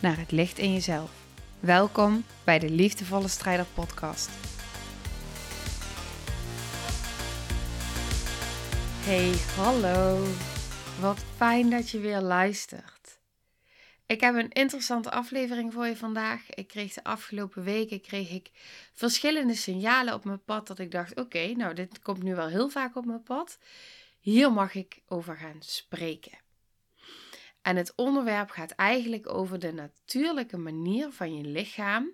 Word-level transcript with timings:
naar 0.00 0.18
het 0.18 0.30
licht 0.30 0.58
in 0.58 0.72
jezelf. 0.72 1.10
Welkom 1.60 2.24
bij 2.44 2.58
de 2.58 2.70
Liefdevolle 2.70 3.28
Strijder 3.28 3.66
Podcast. 3.74 4.30
Hey, 9.04 9.32
hallo. 9.56 10.26
Wat 11.00 11.18
fijn 11.36 11.70
dat 11.70 11.90
je 11.90 11.98
weer 11.98 12.20
luistert. 12.20 13.18
Ik 14.06 14.20
heb 14.20 14.34
een 14.34 14.52
interessante 14.52 15.10
aflevering 15.10 15.72
voor 15.72 15.86
je 15.86 15.96
vandaag. 15.96 16.50
Ik 16.50 16.68
kreeg 16.68 16.92
de 16.92 17.04
afgelopen 17.04 17.62
weken 17.64 18.00
kreeg 18.00 18.30
ik 18.30 18.50
verschillende 18.92 19.54
signalen 19.54 20.14
op 20.14 20.24
mijn 20.24 20.44
pad 20.44 20.66
dat 20.66 20.78
ik 20.78 20.90
dacht: 20.90 21.20
oké, 21.20 21.52
nou 21.52 21.74
dit 21.74 22.02
komt 22.02 22.22
nu 22.22 22.34
wel 22.34 22.48
heel 22.48 22.68
vaak 22.68 22.96
op 22.96 23.04
mijn 23.04 23.22
pad. 23.22 23.58
Hier 24.20 24.52
mag 24.52 24.74
ik 24.74 25.00
over 25.08 25.36
gaan 25.36 25.58
spreken. 25.60 26.38
En 27.62 27.76
het 27.76 27.92
onderwerp 27.96 28.50
gaat 28.50 28.70
eigenlijk 28.70 29.32
over 29.32 29.58
de 29.58 29.72
natuurlijke 29.72 30.56
manier 30.56 31.12
van 31.12 31.36
je 31.36 31.44
lichaam 31.44 32.12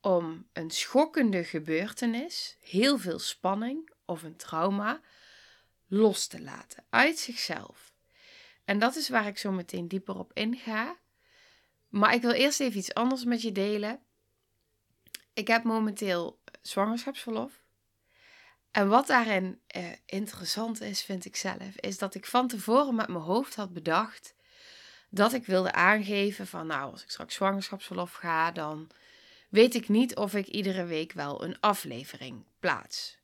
om 0.00 0.46
een 0.52 0.70
schokkende 0.70 1.44
gebeurtenis, 1.44 2.56
heel 2.60 2.98
veel 2.98 3.18
spanning 3.18 3.90
of 4.04 4.22
een 4.22 4.36
trauma 4.36 5.00
los 5.86 6.26
te 6.26 6.42
laten 6.42 6.84
uit 6.90 7.18
zichzelf. 7.18 7.92
En 8.64 8.78
dat 8.78 8.96
is 8.96 9.08
waar 9.08 9.26
ik 9.26 9.38
zo 9.38 9.52
meteen 9.52 9.88
dieper 9.88 10.18
op 10.18 10.30
inga. 10.34 10.96
Maar 11.88 12.14
ik 12.14 12.22
wil 12.22 12.30
eerst 12.30 12.60
even 12.60 12.78
iets 12.78 12.94
anders 12.94 13.24
met 13.24 13.42
je 13.42 13.52
delen. 13.52 14.00
Ik 15.32 15.48
heb 15.48 15.62
momenteel 15.62 16.40
zwangerschapsverlof. 16.62 17.62
En 18.70 18.88
wat 18.88 19.06
daarin 19.06 19.60
eh, 19.66 19.92
interessant 20.06 20.80
is, 20.80 21.02
vind 21.02 21.24
ik 21.24 21.36
zelf, 21.36 21.76
is 21.76 21.98
dat 21.98 22.14
ik 22.14 22.26
van 22.26 22.48
tevoren 22.48 22.94
met 22.94 23.08
mijn 23.08 23.24
hoofd 23.24 23.54
had 23.54 23.72
bedacht 23.72 24.34
dat 25.08 25.32
ik 25.32 25.46
wilde 25.46 25.72
aangeven 25.72 26.46
van 26.46 26.66
nou, 26.66 26.90
als 26.90 27.02
ik 27.02 27.10
straks 27.10 27.34
zwangerschapsverlof 27.34 28.12
ga, 28.12 28.50
dan 28.50 28.90
weet 29.48 29.74
ik 29.74 29.88
niet 29.88 30.16
of 30.16 30.34
ik 30.34 30.46
iedere 30.46 30.84
week 30.84 31.12
wel 31.12 31.44
een 31.44 31.60
aflevering 31.60 32.44
plaats. 32.60 33.18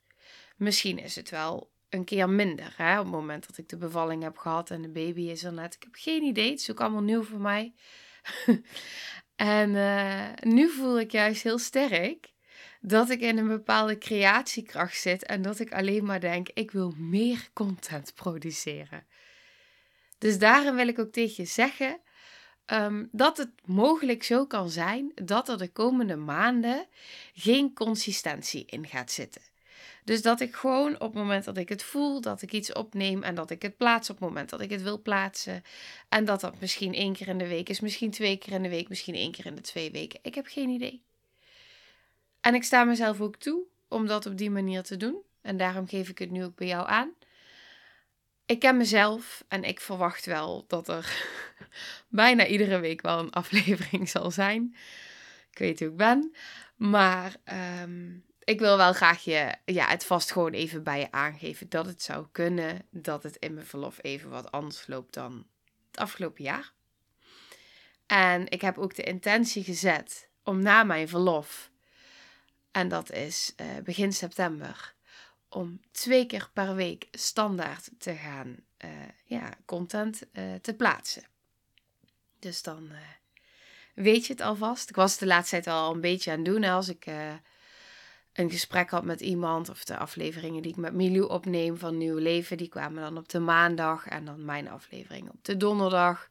Misschien 0.56 0.98
is 0.98 1.16
het 1.16 1.30
wel 1.30 1.70
een 1.88 2.04
keer 2.04 2.28
minder 2.28 2.74
hè, 2.76 2.98
op 2.98 3.04
het 3.04 3.14
moment 3.14 3.46
dat 3.46 3.58
ik 3.58 3.68
de 3.68 3.76
bevalling 3.76 4.22
heb 4.22 4.36
gehad 4.36 4.70
en 4.70 4.82
de 4.82 4.88
baby 4.88 5.22
is 5.22 5.44
er 5.44 5.52
net. 5.52 5.74
Ik 5.74 5.82
heb 5.82 5.94
geen 5.94 6.22
idee, 6.22 6.50
het 6.50 6.60
is 6.60 6.70
ook 6.70 6.80
allemaal 6.80 7.02
nieuw 7.02 7.22
voor 7.22 7.41
mij. 7.41 7.74
en 9.36 9.70
uh, 9.70 10.28
nu 10.41 10.69
voel 10.69 11.00
ik 11.00 11.10
juist 11.10 11.42
heel 11.42 11.58
sterk 11.58 12.32
dat 12.80 13.10
ik 13.10 13.20
in 13.20 13.38
een 13.38 13.48
bepaalde 13.48 13.98
creatiekracht 13.98 15.00
zit 15.00 15.24
en 15.24 15.42
dat 15.42 15.58
ik 15.58 15.72
alleen 15.72 16.04
maar 16.04 16.20
denk: 16.20 16.48
ik 16.54 16.70
wil 16.70 16.94
meer 16.96 17.48
content 17.52 18.14
produceren. 18.14 19.06
Dus 20.25 20.39
daarin 20.39 20.75
wil 20.75 20.89
ik 20.89 20.98
ook 20.98 21.12
tegen 21.12 21.34
je 21.36 21.44
zeggen 21.44 22.00
um, 22.67 23.08
dat 23.12 23.36
het 23.36 23.50
mogelijk 23.64 24.22
zo 24.22 24.47
kan 24.47 24.70
zijn 24.70 25.12
dat 25.14 25.48
er 25.48 25.58
de 25.58 25.69
komende 25.69 26.16
maanden 26.16 26.86
geen 27.34 27.75
consistentie 27.75 28.64
in 28.66 28.86
gaat 28.86 29.10
zitten. 29.10 29.43
Dus 30.04 30.22
dat 30.22 30.41
ik 30.41 30.54
gewoon 30.54 30.94
op 30.94 31.00
het 31.00 31.15
moment 31.15 31.44
dat 31.44 31.56
ik 31.56 31.69
het 31.69 31.82
voel, 31.82 32.21
dat 32.21 32.43
ik 32.43 32.53
iets 32.53 32.72
opneem 32.72 33.22
en 33.22 33.34
dat 33.34 33.50
ik 33.50 33.62
het 33.62 33.76
plaats 33.76 34.10
op 34.10 34.16
het 34.19 34.28
moment 34.28 34.50
dat 34.50 34.60
ik 34.60 34.71
het 34.71 34.82
wil 34.82 35.03
plaatsen. 35.03 35.62
En 36.09 36.25
dat 36.25 36.41
dat 36.41 36.60
misschien 36.60 36.94
één 36.94 37.12
keer 37.12 37.28
in 37.28 37.38
de 37.38 37.48
week 37.48 37.69
is, 37.69 37.81
misschien 37.81 38.10
twee 38.10 38.37
keer 38.37 38.53
in 38.53 38.62
de 38.62 38.69
week, 38.69 38.88
misschien 38.88 39.15
één 39.15 39.32
keer 39.32 39.47
in 39.47 39.54
de 39.54 39.60
twee 39.60 39.91
weken. 39.91 40.21
Ik 40.22 40.34
heb 40.34 40.47
geen 40.47 40.69
idee. 40.69 41.03
En 42.41 42.54
ik 42.54 42.65
sta 42.65 42.84
mezelf 42.84 43.21
ook 43.21 43.37
toe 43.37 43.62
om 43.88 44.06
dat 44.06 44.27
op 44.27 44.38
die 44.38 44.50
manier 44.50 44.82
te 44.82 44.97
doen. 44.97 45.16
En 45.41 45.56
daarom 45.56 45.88
geef 45.88 46.09
ik 46.09 46.19
het 46.19 46.31
nu 46.31 46.44
ook 46.44 46.56
bij 46.56 46.66
jou 46.66 46.88
aan. 46.88 47.12
Ik 48.47 48.59
ken 48.59 48.77
mezelf 48.77 49.44
en 49.49 49.65
ik 49.65 49.81
verwacht 49.81 50.27
wel 50.27 50.65
dat 50.69 50.88
er 50.88 51.27
bijna 52.09 52.47
iedere 52.47 52.78
week 52.78 53.00
wel 53.00 53.19
een 53.19 53.32
aflevering 53.32 54.09
zal 54.16 54.31
zijn. 54.31 54.77
Ik 55.50 55.59
weet 55.59 55.78
hoe 55.78 55.88
ik 55.88 55.97
ben. 55.97 56.34
Maar 56.77 57.37
um, 57.83 58.25
ik 58.44 58.59
wil 58.59 58.77
wel 58.77 58.93
graag 58.93 59.25
je, 59.25 59.54
ja, 59.65 59.88
het 59.88 60.04
vast 60.04 60.33
gewoon 60.33 60.53
even 60.53 60.83
bij 60.83 60.99
je 60.99 61.10
aangeven 61.10 61.69
dat 61.69 61.87
het 61.87 62.03
zou 62.03 62.27
kunnen 62.33 62.87
dat 62.91 63.22
het 63.22 63.37
in 63.37 63.54
mijn 63.54 63.66
verlof 63.66 63.99
even 64.00 64.31
wat 64.31 64.50
anders 64.50 64.87
loopt 64.87 65.15
dan 65.15 65.47
het 65.91 66.00
afgelopen 66.00 66.44
jaar. 66.44 66.72
En 68.06 68.49
ik 68.49 68.60
heb 68.60 68.78
ook 68.78 68.94
de 68.94 69.03
intentie 69.03 69.65
gezet 69.65 70.28
om 70.43 70.62
na 70.62 70.84
mijn 70.84 71.09
verlof, 71.09 71.71
en 72.71 72.88
dat 72.88 73.12
is 73.12 73.54
uh, 73.56 73.66
begin 73.84 74.12
september, 74.12 74.94
om 75.54 75.81
twee 75.91 76.26
keer 76.26 76.50
per 76.53 76.75
week 76.75 77.09
standaard 77.10 77.91
te 77.98 78.15
gaan 78.15 78.56
uh, 78.84 78.91
ja, 79.25 79.50
content 79.65 80.22
uh, 80.32 80.54
te 80.54 80.75
plaatsen. 80.75 81.25
Dus 82.38 82.62
dan 82.62 82.91
weet 83.94 84.26
je 84.26 84.32
het 84.32 84.42
alvast. 84.42 84.88
Ik 84.88 84.97
was 84.97 85.19
de 85.19 85.26
laatste 85.26 85.60
tijd 85.60 85.76
al 85.76 85.94
een 85.94 86.00
beetje 86.00 86.31
aan 86.31 86.37
het 86.37 86.47
doen 86.47 86.65
als 86.65 86.88
ik 86.88 87.06
een 88.32 88.50
gesprek 88.50 88.91
had 88.91 89.04
met 89.04 89.20
iemand, 89.20 89.69
of 89.69 89.84
de 89.84 89.97
afleveringen 89.97 90.62
die 90.62 90.70
ik 90.70 90.76
met 90.76 90.94
Milou 90.94 91.28
opneem 91.28 91.78
van 91.78 91.98
Nieuw 91.98 92.19
Leven, 92.19 92.56
die 92.56 92.69
kwamen 92.69 93.03
dan 93.03 93.16
op 93.16 93.28
de 93.28 93.38
maandag 93.38 94.06
en 94.06 94.25
dan 94.25 94.44
mijn 94.44 94.69
aflevering 94.69 95.31
op 95.31 95.44
de 95.44 95.56
donderdag. 95.56 96.28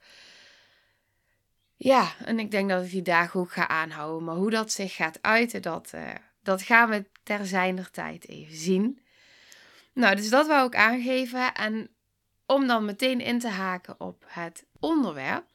Ja, 1.75 2.15
en 2.25 2.39
ik 2.39 2.51
denk 2.51 2.69
dat 2.69 2.83
ik 2.83 2.91
die 2.91 3.01
dagen 3.01 3.39
ook 3.39 3.51
ga 3.51 3.67
aanhouden. 3.67 4.23
Maar 4.23 4.35
hoe 4.35 4.49
dat 4.49 4.71
zich 4.71 4.95
gaat 4.95 5.21
uiten, 5.21 5.61
dat, 5.61 5.93
dat 6.43 6.61
gaan 6.61 6.89
we 6.89 7.05
ter 7.23 7.45
zijner 7.45 7.91
tijd 7.91 8.27
even 8.27 8.57
zien. 8.57 9.02
Nou, 9.93 10.15
dus 10.15 10.29
dat 10.29 10.47
wou 10.47 10.67
ik 10.67 10.75
aangeven. 10.75 11.53
En 11.53 11.95
om 12.45 12.67
dan 12.67 12.85
meteen 12.85 13.21
in 13.21 13.39
te 13.39 13.47
haken 13.47 13.99
op 13.99 14.23
het 14.27 14.65
onderwerp. 14.79 15.45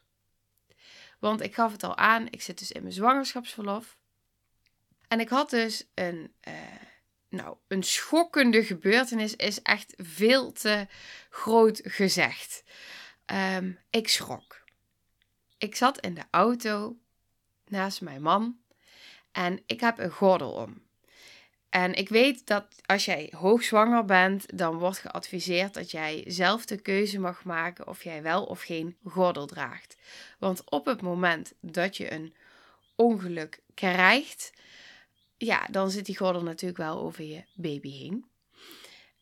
Want 1.19 1.41
ik 1.41 1.53
gaf 1.53 1.71
het 1.71 1.83
al 1.83 1.97
aan, 1.97 2.27
ik 2.29 2.41
zit 2.41 2.59
dus 2.59 2.71
in 2.71 2.81
mijn 2.81 2.93
zwangerschapsverlof. 2.93 3.97
En 5.07 5.19
ik 5.19 5.29
had 5.29 5.49
dus 5.49 5.87
een, 5.93 6.33
uh, 6.47 6.53
nou, 7.29 7.57
een 7.67 7.83
schokkende 7.83 8.63
gebeurtenis, 8.63 9.35
is 9.35 9.61
echt 9.61 9.93
veel 9.97 10.51
te 10.51 10.87
groot 11.29 11.81
gezegd. 11.83 12.63
Um, 13.25 13.79
ik 13.89 14.07
schrok. 14.07 14.63
Ik 15.57 15.75
zat 15.75 15.99
in 15.99 16.13
de 16.13 16.23
auto 16.31 16.97
naast 17.65 18.01
mijn 18.01 18.21
man 18.21 18.59
en 19.31 19.63
ik 19.65 19.79
heb 19.79 19.97
een 19.97 20.11
gordel 20.11 20.51
om. 20.51 20.88
En 21.69 21.93
ik 21.93 22.09
weet 22.09 22.47
dat 22.47 22.65
als 22.85 23.05
jij 23.05 23.33
hoogzwanger 23.35 24.05
bent, 24.05 24.57
dan 24.57 24.77
wordt 24.77 24.97
geadviseerd 24.97 25.73
dat 25.73 25.91
jij 25.91 26.23
zelf 26.27 26.65
de 26.65 26.81
keuze 26.81 27.19
mag 27.19 27.43
maken 27.43 27.87
of 27.87 28.03
jij 28.03 28.21
wel 28.21 28.43
of 28.43 28.61
geen 28.61 28.97
gordel 29.03 29.45
draagt. 29.45 29.97
Want 30.39 30.71
op 30.71 30.85
het 30.85 31.01
moment 31.01 31.53
dat 31.61 31.97
je 31.97 32.11
een 32.11 32.33
ongeluk 32.95 33.61
krijgt, 33.73 34.53
ja, 35.37 35.67
dan 35.71 35.91
zit 35.91 36.05
die 36.05 36.17
gordel 36.17 36.43
natuurlijk 36.43 36.79
wel 36.79 36.99
over 36.99 37.23
je 37.23 37.43
baby 37.53 37.91
heen. 37.91 38.25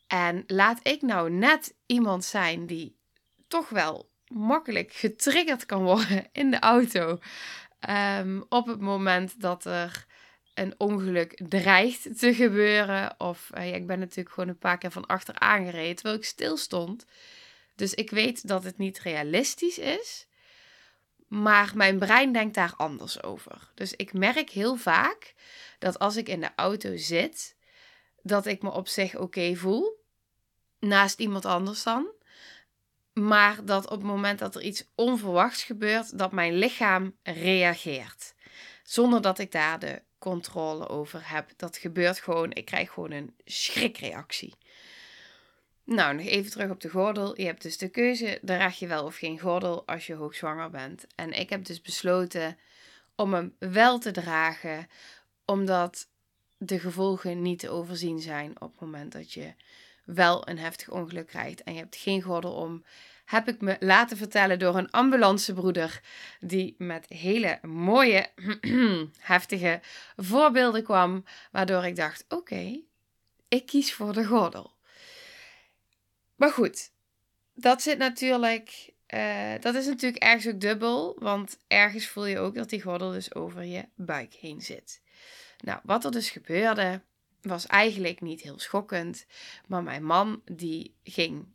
En 0.08 0.44
laat 0.47 0.79
ik 0.88 1.02
nou 1.02 1.31
net 1.31 1.75
iemand 1.85 2.25
zijn 2.25 2.66
die 2.66 2.96
toch 3.47 3.69
wel 3.69 4.09
makkelijk 4.28 4.94
getriggerd 4.94 5.66
kan 5.66 5.84
worden 5.84 6.28
in 6.32 6.52
de 6.52 6.59
auto. 6.59 7.20
Um, 7.90 8.46
op 8.49 8.67
het 8.67 8.79
moment 8.79 9.41
dat 9.41 9.66
er 9.66 10.05
een 10.58 10.74
ongeluk 10.78 11.42
dreigt 11.50 12.20
te 12.20 12.34
gebeuren. 12.34 13.16
Of 13.18 13.50
ja, 13.54 13.62
ik 13.62 13.88
ben 13.88 14.00
natuurlijk 14.00 14.36
gewoon 14.36 14.50
een 14.50 14.58
paar 14.58 14.78
keer 14.78 14.92
van 14.92 15.06
achter 15.06 15.40
aangereden 15.40 15.96
terwijl 15.96 16.18
ik 16.18 16.26
stil 16.26 16.58
stond. 16.58 17.06
Dus 17.76 17.94
ik 17.94 18.09
weet 18.09 18.48
dat 18.48 18.64
het 18.64 18.78
niet 18.78 19.00
realistisch 19.00 19.78
is. 19.78 20.28
Maar 21.28 21.72
mijn 21.76 22.00
brein 22.00 22.32
denkt 22.32 22.56
daar 22.56 22.74
anders 22.78 23.24
over. 23.24 23.72
Dus 23.74 23.94
ik 23.94 24.14
merk 24.14 24.50
heel 24.50 24.76
vaak 24.76 25.34
dat 25.80 26.00
als 26.00 26.16
ik 26.16 26.30
in 26.30 26.42
de 26.42 26.52
auto 26.56 26.96
zit, 26.96 27.56
dat 28.22 28.46
ik 28.46 28.62
me 28.62 28.70
op 28.72 28.88
zich 28.88 29.16
oké 29.16 29.56
voel. 29.56 30.04
Naast 30.80 31.20
iemand 31.20 31.46
anders 31.46 31.84
dan. 31.84 32.08
Maar 33.14 33.66
dat 33.66 33.86
op 33.86 33.98
het 33.98 34.08
moment 34.08 34.40
dat 34.40 34.56
er 34.56 34.62
iets 34.62 34.86
onverwachts 34.96 35.64
gebeurt, 35.64 36.18
dat 36.18 36.32
mijn 36.32 36.54
lichaam 36.54 37.16
reageert. 37.24 38.36
Zonder 38.84 39.22
dat 39.22 39.40
ik 39.40 39.52
daar 39.52 39.80
de 39.80 40.02
controle 40.17 40.87
over 40.87 41.29
heb. 41.29 41.49
Dat 41.55 41.78
gebeurt 41.78 42.19
gewoon. 42.19 42.53
Ik 42.53 42.66
krijg 42.66 42.91
gewoon 42.91 43.11
een 43.11 43.34
schrikreactie. 43.46 44.53
Nou, 45.84 46.16
nog 46.16 46.25
even 46.25 46.52
terug 46.52 46.69
op 46.69 46.81
de 46.81 46.90
gordel. 46.90 47.40
Je 47.40 47.46
hebt 47.46 47.61
dus 47.61 47.78
de 47.78 47.90
keuze, 47.90 48.40
draag 48.41 48.79
je 48.79 48.87
wel 48.87 49.05
of 49.05 49.16
geen 49.16 49.40
gordel 49.40 49.87
als 49.87 50.08
je 50.08 50.14
hoogzwanger 50.14 50.69
bent. 50.69 51.05
En 51.16 51.31
ik 51.31 51.49
heb 51.49 51.66
dus 51.66 51.81
besloten 51.81 52.58
om 53.16 53.34
hem 53.34 53.55
wel 53.59 53.99
te 53.99 54.11
dragen, 54.11 54.87
omdat 55.46 56.08
de 56.58 56.79
gevolgen 56.79 57.41
niet 57.41 57.59
te 57.59 57.70
overzien 57.70 58.20
zijn 58.20 58.61
op 58.61 58.72
het 58.72 58.79
moment 58.79 59.11
dat 59.11 59.34
je 59.34 59.53
wel 60.05 60.47
een 60.47 60.58
heftig 60.58 60.90
ongeluk 60.90 61.28
krijgt 61.28 61.63
en 61.63 61.73
je 61.73 61.79
hebt 61.79 61.96
geen 61.96 62.22
gordel 62.22 62.53
om. 62.53 62.84
Heb 63.28 63.47
ik 63.47 63.62
me 63.62 63.78
laten 63.79 64.18
vertellen 64.18 64.59
door 64.59 64.78
een 64.78 64.91
ambulancebroeder 64.91 66.02
die 66.40 66.76
met 66.78 67.06
hele 67.08 67.59
mooie, 67.62 68.28
heftige 69.20 69.79
voorbeelden 70.16 70.84
kwam, 70.84 71.24
waardoor 71.52 71.85
ik 71.85 71.96
dacht: 71.96 72.26
oké, 72.29 72.79
ik 73.47 73.66
kies 73.66 73.94
voor 73.94 74.14
de 74.14 74.26
gordel. 74.26 74.72
Maar 76.35 76.52
goed, 76.52 76.91
dat 77.53 77.82
zit 77.82 77.97
natuurlijk. 77.97 78.94
Uh, 79.14 79.53
dat 79.59 79.76
is 79.76 79.85
natuurlijk 79.85 80.23
ergens 80.23 80.47
ook 80.53 80.62
dubbel, 80.62 81.16
want 81.20 81.58
ergens 81.68 82.08
voel 82.08 82.26
je 82.26 82.40
ook 82.40 82.56
dat 82.56 82.70
die 82.70 82.82
gordel 82.82 83.12
dus 83.12 83.35
over 83.35 83.64
je 83.64 83.85
buik 83.96 84.34
heen 84.34 84.62
zit. 84.62 85.02
Nou, 85.59 85.80
wat 85.84 86.06
er 86.06 86.12
dus 86.12 86.30
gebeurde, 86.30 87.02
was 87.41 87.66
eigenlijk 87.66 88.22
niet 88.22 88.41
heel 88.41 88.59
schokkend. 88.59 89.26
Maar 89.68 89.84
mijn 89.84 90.03
man, 90.03 90.41
die 90.46 90.96
ging 91.03 91.46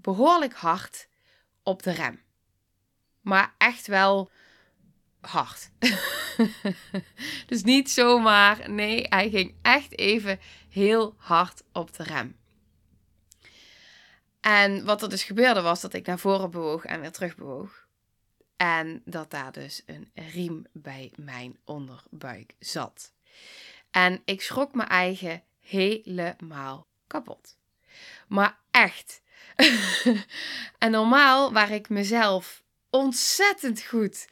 behoorlijk 0.00 0.54
hard 0.54 1.08
op 1.62 1.82
de 1.82 1.90
rem. 1.90 2.20
Maar 3.20 3.54
echt 3.58 3.86
wel 3.86 4.30
hard. 5.20 5.70
dus 7.46 7.62
niet 7.62 7.90
zomaar, 7.90 8.70
nee, 8.70 9.06
hij 9.08 9.30
ging 9.30 9.54
echt 9.62 9.98
even 9.98 10.40
heel 10.68 11.14
hard 11.16 11.62
op 11.72 11.96
de 11.96 12.02
rem. 12.02 12.36
En 14.40 14.84
wat 14.84 15.02
er 15.02 15.08
dus 15.08 15.24
gebeurde 15.24 15.60
was 15.60 15.80
dat 15.80 15.94
ik 15.94 16.06
naar 16.06 16.18
voren 16.18 16.50
bewoog 16.50 16.84
en 16.84 17.00
weer 17.00 17.12
terug 17.12 17.36
bewoog. 17.36 17.86
En 18.56 19.02
dat 19.04 19.30
daar 19.30 19.52
dus 19.52 19.82
een 19.86 20.10
riem 20.14 20.66
bij 20.72 21.12
mijn 21.16 21.58
onderbuik 21.64 22.54
zat. 22.58 23.12
En 23.90 24.22
ik 24.24 24.42
schrok 24.42 24.74
mijn 24.74 24.88
eigen 24.88 25.42
helemaal 25.60 26.86
kapot. 27.06 27.56
Maar 28.28 28.58
echt. 28.70 29.22
en 30.78 30.90
normaal 30.90 31.52
waar 31.52 31.70
ik 31.70 31.88
mezelf 31.88 32.62
ontzettend 32.90 33.82
goed 33.82 34.28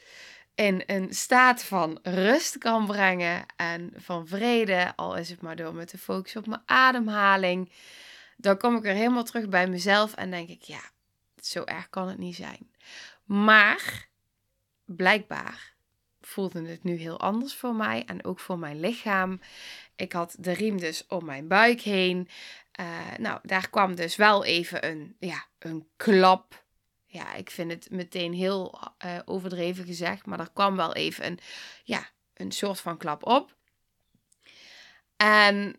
in 0.54 0.82
een 0.86 1.14
staat 1.14 1.64
van 1.64 1.98
rust 2.02 2.58
kan 2.58 2.86
brengen 2.86 3.46
en 3.56 3.92
van 3.96 4.26
vrede, 4.26 4.92
al 4.96 5.16
is 5.16 5.28
het 5.30 5.40
maar 5.40 5.56
door 5.56 5.74
me 5.74 5.84
te 5.84 5.98
focussen 5.98 6.40
op 6.40 6.46
mijn 6.46 6.62
ademhaling, 6.66 7.72
dan 8.36 8.58
kom 8.58 8.76
ik 8.76 8.82
weer 8.82 8.94
helemaal 8.94 9.24
terug 9.24 9.48
bij 9.48 9.68
mezelf 9.68 10.14
en 10.14 10.30
denk 10.30 10.48
ik, 10.48 10.62
ja, 10.62 10.80
zo 11.42 11.64
erg 11.64 11.88
kan 11.90 12.08
het 12.08 12.18
niet 12.18 12.36
zijn. 12.36 12.70
Maar 13.24 14.08
blijkbaar 14.84 15.74
voelde 16.20 16.68
het 16.68 16.84
nu 16.84 16.94
heel 16.94 17.20
anders 17.20 17.54
voor 17.54 17.74
mij 17.74 18.04
en 18.06 18.24
ook 18.24 18.40
voor 18.40 18.58
mijn 18.58 18.80
lichaam. 18.80 19.40
Ik 19.96 20.12
had 20.12 20.36
de 20.38 20.52
riem 20.52 20.78
dus 20.78 21.06
om 21.06 21.24
mijn 21.24 21.48
buik 21.48 21.80
heen. 21.80 22.28
Uh, 22.80 23.16
nou, 23.18 23.38
daar 23.42 23.70
kwam 23.70 23.94
dus 23.94 24.16
wel 24.16 24.44
even 24.44 24.86
een, 24.86 25.16
ja, 25.18 25.46
een 25.58 25.88
klap. 25.96 26.64
Ja, 27.06 27.34
ik 27.34 27.50
vind 27.50 27.70
het 27.70 27.90
meteen 27.90 28.32
heel 28.32 28.80
uh, 29.04 29.18
overdreven 29.24 29.84
gezegd, 29.84 30.26
maar 30.26 30.40
er 30.40 30.52
kwam 30.52 30.76
wel 30.76 30.94
even 30.94 31.26
een, 31.26 31.38
ja, 31.84 32.10
een 32.34 32.52
soort 32.52 32.80
van 32.80 32.96
klap 32.96 33.26
op. 33.26 33.56
En 35.16 35.76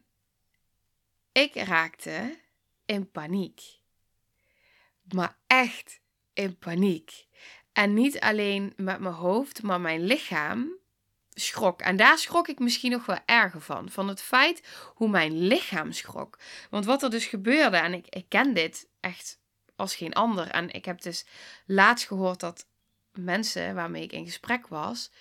ik 1.31 1.55
raakte 1.55 2.39
in 2.85 3.11
paniek. 3.11 3.61
Maar 5.13 5.38
echt 5.47 6.00
in 6.33 6.57
paniek. 6.57 7.25
En 7.73 7.93
niet 7.93 8.19
alleen 8.19 8.73
met 8.75 9.00
mijn 9.00 9.13
hoofd, 9.13 9.63
maar 9.63 9.81
mijn 9.81 10.01
lichaam 10.01 10.77
schrok. 11.39 11.81
En 11.81 11.95
daar 11.95 12.18
schrok 12.18 12.48
ik 12.48 12.60
misschien 12.60 12.92
nog 12.92 13.06
wel 13.06 13.19
erger 13.25 13.62
van. 13.62 13.89
Van 13.89 14.07
het 14.07 14.22
feit 14.22 14.62
hoe 14.95 15.10
mijn 15.10 15.48
lichaam 15.48 15.92
schrok. 15.92 16.38
Want 16.69 16.86
wat 16.86 17.04
er 17.04 17.10
dus 17.10 17.25
gebeurde, 17.25 17.78
en 17.78 17.94
ik, 17.94 18.06
ik 18.10 18.25
ken 18.28 18.54
dit 18.54 18.88
echt 19.00 19.39
als 19.75 19.95
geen 19.95 20.13
ander. 20.13 20.48
En 20.48 20.72
ik 20.72 20.86
heb 20.86 21.01
dus 21.01 21.25
laatst 21.66 22.07
gehoord 22.07 22.39
dat 22.39 22.66
mensen 23.12 23.75
waarmee 23.75 24.04
ik 24.04 24.12
in 24.12 24.25
gesprek 24.25 24.68
was, 24.68 25.12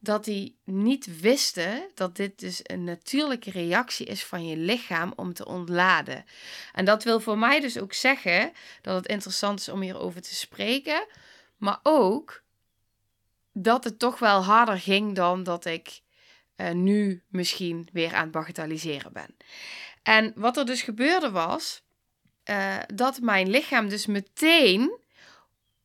dat 0.00 0.24
die 0.24 0.58
niet 0.64 1.20
wisten 1.20 1.90
dat 1.94 2.16
dit 2.16 2.38
dus 2.38 2.60
een 2.62 2.84
natuurlijke 2.84 3.50
reactie 3.50 4.06
is 4.06 4.24
van 4.24 4.46
je 4.46 4.56
lichaam 4.56 5.12
om 5.16 5.32
te 5.32 5.46
ontladen. 5.46 6.24
En 6.72 6.84
dat 6.84 7.04
wil 7.04 7.20
voor 7.20 7.38
mij 7.38 7.60
dus 7.60 7.78
ook 7.78 7.92
zeggen 7.92 8.52
dat 8.82 8.96
het 8.96 9.06
interessant 9.06 9.60
is 9.60 9.68
om 9.68 9.80
hierover 9.80 10.22
te 10.22 10.34
spreken, 10.34 11.06
maar 11.56 11.80
ook 11.82 12.42
dat 13.52 13.84
het 13.84 13.98
toch 13.98 14.18
wel 14.18 14.44
harder 14.44 14.78
ging 14.78 15.14
dan 15.14 15.42
dat 15.42 15.64
ik 15.64 16.00
uh, 16.56 16.70
nu 16.70 17.22
misschien 17.28 17.88
weer 17.92 18.14
aan 18.14 18.22
het 18.22 18.30
bagatelliseren 18.30 19.12
ben. 19.12 19.36
En 20.02 20.32
wat 20.36 20.56
er 20.56 20.66
dus 20.66 20.82
gebeurde 20.82 21.30
was 21.30 21.82
uh, 22.44 22.76
dat 22.94 23.20
mijn 23.20 23.50
lichaam 23.50 23.88
dus 23.88 24.06
meteen 24.06 24.98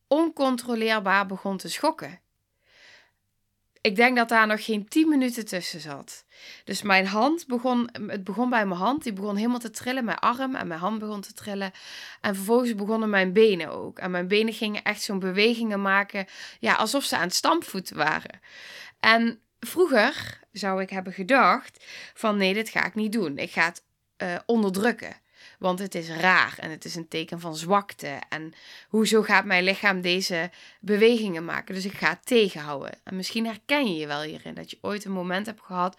oncontroleerbaar 0.06 1.26
begon 1.26 1.56
te 1.56 1.68
schokken. 1.68 2.20
Ik 3.86 3.96
denk 3.96 4.16
dat 4.16 4.28
daar 4.28 4.46
nog 4.46 4.64
geen 4.64 4.88
10 4.88 5.08
minuten 5.08 5.46
tussen 5.46 5.80
zat. 5.80 6.24
Dus 6.64 6.82
mijn 6.82 7.06
hand 7.06 7.46
begon, 7.46 7.90
het 8.06 8.24
begon 8.24 8.50
bij 8.50 8.66
mijn 8.66 8.80
hand, 8.80 9.02
die 9.02 9.12
begon 9.12 9.36
helemaal 9.36 9.58
te 9.58 9.70
trillen, 9.70 10.04
mijn 10.04 10.18
arm 10.18 10.54
en 10.54 10.66
mijn 10.66 10.80
hand 10.80 10.98
begon 10.98 11.20
te 11.20 11.32
trillen. 11.32 11.72
En 12.20 12.34
vervolgens 12.34 12.74
begonnen 12.74 13.10
mijn 13.10 13.32
benen 13.32 13.70
ook. 13.70 13.98
En 13.98 14.10
mijn 14.10 14.28
benen 14.28 14.54
gingen 14.54 14.82
echt 14.82 15.02
zo'n 15.02 15.18
bewegingen 15.18 15.82
maken, 15.82 16.26
ja, 16.60 16.74
alsof 16.74 17.04
ze 17.04 17.16
aan 17.16 17.30
het 17.72 17.90
waren. 17.94 18.40
En 19.00 19.40
vroeger 19.60 20.40
zou 20.52 20.82
ik 20.82 20.90
hebben 20.90 21.12
gedacht 21.12 21.84
van 22.14 22.36
nee, 22.36 22.54
dit 22.54 22.68
ga 22.68 22.84
ik 22.84 22.94
niet 22.94 23.12
doen. 23.12 23.38
Ik 23.38 23.50
ga 23.50 23.64
het 23.64 23.82
uh, 24.22 24.34
onderdrukken. 24.46 25.16
Want 25.58 25.78
het 25.78 25.94
is 25.94 26.08
raar 26.08 26.54
en 26.58 26.70
het 26.70 26.84
is 26.84 26.94
een 26.94 27.08
teken 27.08 27.40
van 27.40 27.56
zwakte. 27.56 28.18
En 28.28 28.52
hoezo 28.88 29.22
gaat 29.22 29.44
mijn 29.44 29.64
lichaam 29.64 30.00
deze 30.00 30.50
bewegingen 30.80 31.44
maken? 31.44 31.74
Dus 31.74 31.84
ik 31.84 31.92
ga 31.92 32.08
het 32.08 32.26
tegenhouden. 32.26 32.98
En 33.04 33.16
misschien 33.16 33.46
herken 33.46 33.92
je 33.92 33.98
je 33.98 34.06
wel 34.06 34.22
hierin 34.22 34.54
dat 34.54 34.70
je 34.70 34.78
ooit 34.80 35.04
een 35.04 35.12
moment 35.12 35.46
hebt 35.46 35.60
gehad 35.60 35.96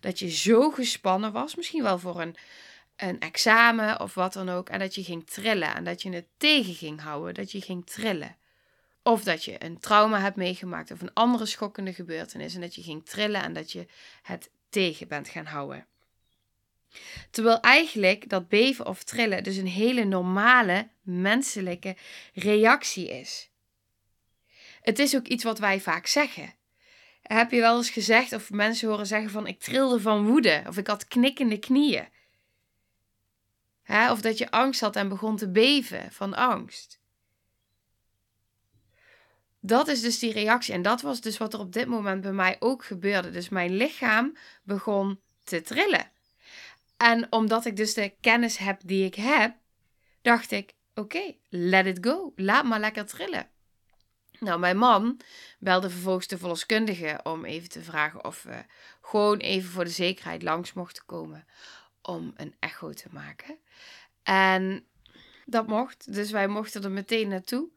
dat 0.00 0.18
je 0.18 0.30
zo 0.30 0.70
gespannen 0.70 1.32
was. 1.32 1.54
Misschien 1.54 1.82
wel 1.82 1.98
voor 1.98 2.20
een, 2.20 2.36
een 2.96 3.20
examen 3.20 4.00
of 4.00 4.14
wat 4.14 4.32
dan 4.32 4.48
ook. 4.48 4.68
En 4.68 4.78
dat 4.78 4.94
je 4.94 5.04
ging 5.04 5.26
trillen 5.26 5.74
en 5.74 5.84
dat 5.84 6.02
je 6.02 6.10
het 6.10 6.26
tegen 6.36 6.74
ging 6.74 7.00
houden. 7.00 7.34
Dat 7.34 7.52
je 7.52 7.60
ging 7.60 7.86
trillen. 7.86 8.36
Of 9.02 9.24
dat 9.24 9.44
je 9.44 9.64
een 9.64 9.78
trauma 9.78 10.20
hebt 10.20 10.36
meegemaakt 10.36 10.90
of 10.90 11.00
een 11.00 11.12
andere 11.14 11.46
schokkende 11.46 11.92
gebeurtenis. 11.92 12.54
En 12.54 12.60
dat 12.60 12.74
je 12.74 12.82
ging 12.82 13.06
trillen 13.06 13.42
en 13.42 13.52
dat 13.52 13.72
je 13.72 13.86
het 14.22 14.50
tegen 14.68 15.08
bent 15.08 15.28
gaan 15.28 15.46
houden. 15.46 15.86
Terwijl 17.30 17.60
eigenlijk 17.60 18.28
dat 18.28 18.48
beven 18.48 18.86
of 18.86 19.02
trillen 19.02 19.42
dus 19.42 19.56
een 19.56 19.66
hele 19.66 20.04
normale 20.04 20.88
menselijke 21.02 21.96
reactie 22.34 23.10
is. 23.10 23.50
Het 24.80 24.98
is 24.98 25.16
ook 25.16 25.26
iets 25.26 25.44
wat 25.44 25.58
wij 25.58 25.80
vaak 25.80 26.06
zeggen. 26.06 26.54
Heb 27.22 27.50
je 27.50 27.60
wel 27.60 27.76
eens 27.76 27.90
gezegd 27.90 28.32
of 28.32 28.50
mensen 28.50 28.88
horen 28.88 29.06
zeggen 29.06 29.30
van 29.30 29.46
ik 29.46 29.60
trilde 29.60 30.00
van 30.00 30.26
woede 30.26 30.62
of 30.66 30.76
ik 30.76 30.86
had 30.86 31.06
knikkende 31.06 31.58
knieën? 31.58 32.08
Of 33.88 34.20
dat 34.20 34.38
je 34.38 34.50
angst 34.50 34.80
had 34.80 34.96
en 34.96 35.08
begon 35.08 35.36
te 35.36 35.50
beven 35.50 36.12
van 36.12 36.34
angst. 36.34 37.00
Dat 39.60 39.88
is 39.88 40.00
dus 40.00 40.18
die 40.18 40.32
reactie. 40.32 40.74
En 40.74 40.82
dat 40.82 41.00
was 41.00 41.20
dus 41.20 41.38
wat 41.38 41.52
er 41.52 41.60
op 41.60 41.72
dit 41.72 41.86
moment 41.86 42.20
bij 42.20 42.32
mij 42.32 42.56
ook 42.58 42.84
gebeurde. 42.84 43.30
Dus 43.30 43.48
mijn 43.48 43.76
lichaam 43.76 44.36
begon 44.62 45.20
te 45.44 45.62
trillen. 45.62 46.10
En 46.98 47.32
omdat 47.32 47.64
ik 47.64 47.76
dus 47.76 47.94
de 47.94 48.14
kennis 48.20 48.56
heb 48.56 48.80
die 48.84 49.04
ik 49.04 49.14
heb, 49.14 49.56
dacht 50.22 50.50
ik: 50.50 50.74
oké, 50.94 51.34
let 51.48 51.86
it 51.86 51.98
go. 52.00 52.32
Laat 52.36 52.64
maar 52.64 52.80
lekker 52.80 53.06
trillen. 53.06 53.48
Nou, 54.40 54.58
mijn 54.58 54.76
man 54.76 55.20
belde 55.58 55.90
vervolgens 55.90 56.26
de 56.26 56.38
verloskundige 56.38 57.20
om 57.22 57.44
even 57.44 57.68
te 57.68 57.82
vragen 57.82 58.24
of 58.24 58.42
we 58.42 58.64
gewoon 59.00 59.38
even 59.38 59.70
voor 59.70 59.84
de 59.84 59.90
zekerheid 59.90 60.42
langs 60.42 60.72
mochten 60.72 61.04
komen 61.06 61.46
om 62.02 62.32
een 62.36 62.54
echo 62.58 62.92
te 62.92 63.08
maken. 63.10 63.58
En 64.22 64.86
dat 65.44 65.66
mocht, 65.66 66.14
dus 66.14 66.30
wij 66.30 66.48
mochten 66.48 66.82
er 66.82 66.90
meteen 66.90 67.28
naartoe. 67.28 67.68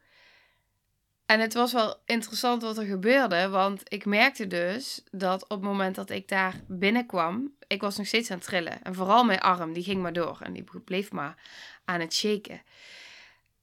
En 1.31 1.39
het 1.39 1.53
was 1.53 1.73
wel 1.73 2.01
interessant 2.05 2.61
wat 2.61 2.77
er 2.77 2.85
gebeurde, 2.85 3.49
want 3.49 3.81
ik 3.87 4.05
merkte 4.05 4.47
dus 4.47 5.03
dat 5.11 5.43
op 5.43 5.49
het 5.49 5.61
moment 5.61 5.95
dat 5.95 6.09
ik 6.09 6.27
daar 6.27 6.61
binnenkwam, 6.67 7.53
ik 7.67 7.81
was 7.81 7.97
nog 7.97 8.07
steeds 8.07 8.31
aan 8.31 8.37
het 8.37 8.45
trillen. 8.45 8.83
En 8.83 8.95
vooral 8.95 9.23
mijn 9.23 9.39
arm, 9.39 9.73
die 9.73 9.83
ging 9.83 10.01
maar 10.01 10.13
door 10.13 10.37
en 10.41 10.53
die 10.53 10.63
bleef 10.85 11.11
maar 11.11 11.35
aan 11.85 11.99
het 11.99 12.13
shaken. 12.13 12.61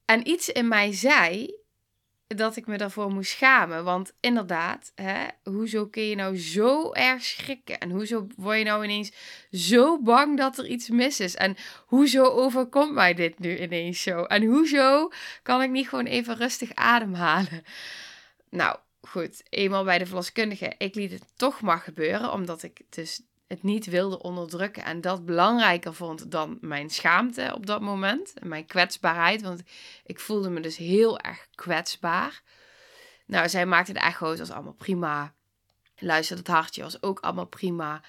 En 0.04 0.28
iets 0.28 0.48
in 0.48 0.68
mij 0.68 0.92
zei, 0.92 1.54
dat 2.36 2.56
ik 2.56 2.66
me 2.66 2.76
daarvoor 2.76 3.10
moest 3.10 3.30
schamen. 3.30 3.84
Want 3.84 4.12
inderdaad, 4.20 4.92
hè, 4.94 5.26
hoezo 5.44 5.86
kun 5.86 6.02
je 6.02 6.14
nou 6.14 6.38
zo 6.38 6.92
erg 6.92 7.22
schrikken? 7.22 7.78
En 7.78 7.90
hoezo 7.90 8.26
word 8.36 8.58
je 8.58 8.64
nou 8.64 8.84
ineens 8.84 9.12
zo 9.50 10.02
bang 10.02 10.36
dat 10.36 10.58
er 10.58 10.66
iets 10.66 10.88
mis 10.88 11.20
is? 11.20 11.34
En 11.34 11.56
hoezo 11.86 12.24
overkomt 12.24 12.92
mij 12.92 13.14
dit 13.14 13.38
nu 13.38 13.58
ineens 13.58 14.02
zo? 14.02 14.22
En 14.22 14.44
hoezo 14.44 15.10
kan 15.42 15.62
ik 15.62 15.70
niet 15.70 15.88
gewoon 15.88 16.06
even 16.06 16.36
rustig 16.36 16.74
ademhalen? 16.74 17.62
Nou, 18.50 18.78
goed, 19.00 19.42
eenmaal 19.50 19.84
bij 19.84 19.98
de 19.98 20.06
verloskundige. 20.06 20.74
Ik 20.78 20.94
liet 20.94 21.10
het 21.10 21.24
toch 21.36 21.60
maar 21.60 21.80
gebeuren, 21.80 22.32
omdat 22.32 22.62
ik 22.62 22.80
dus 22.88 23.20
het 23.48 23.62
niet 23.62 23.86
wilde 23.86 24.22
onderdrukken 24.22 24.84
en 24.84 25.00
dat 25.00 25.24
belangrijker 25.24 25.94
vond 25.94 26.30
dan 26.30 26.58
mijn 26.60 26.90
schaamte 26.90 27.52
op 27.54 27.66
dat 27.66 27.80
moment 27.80 28.32
en 28.34 28.48
mijn 28.48 28.66
kwetsbaarheid, 28.66 29.42
want 29.42 29.62
ik 30.04 30.20
voelde 30.20 30.50
me 30.50 30.60
dus 30.60 30.76
heel 30.76 31.18
erg 31.18 31.48
kwetsbaar. 31.54 32.42
Nou, 33.26 33.48
zij 33.48 33.66
maakte 33.66 33.92
de 33.92 33.98
echo's, 33.98 34.38
was 34.38 34.50
allemaal 34.50 34.72
prima. 34.72 35.32
Luisterde 35.98 36.42
het 36.42 36.50
hartje, 36.50 36.82
was 36.82 37.02
ook 37.02 37.20
allemaal 37.20 37.46
prima. 37.46 38.00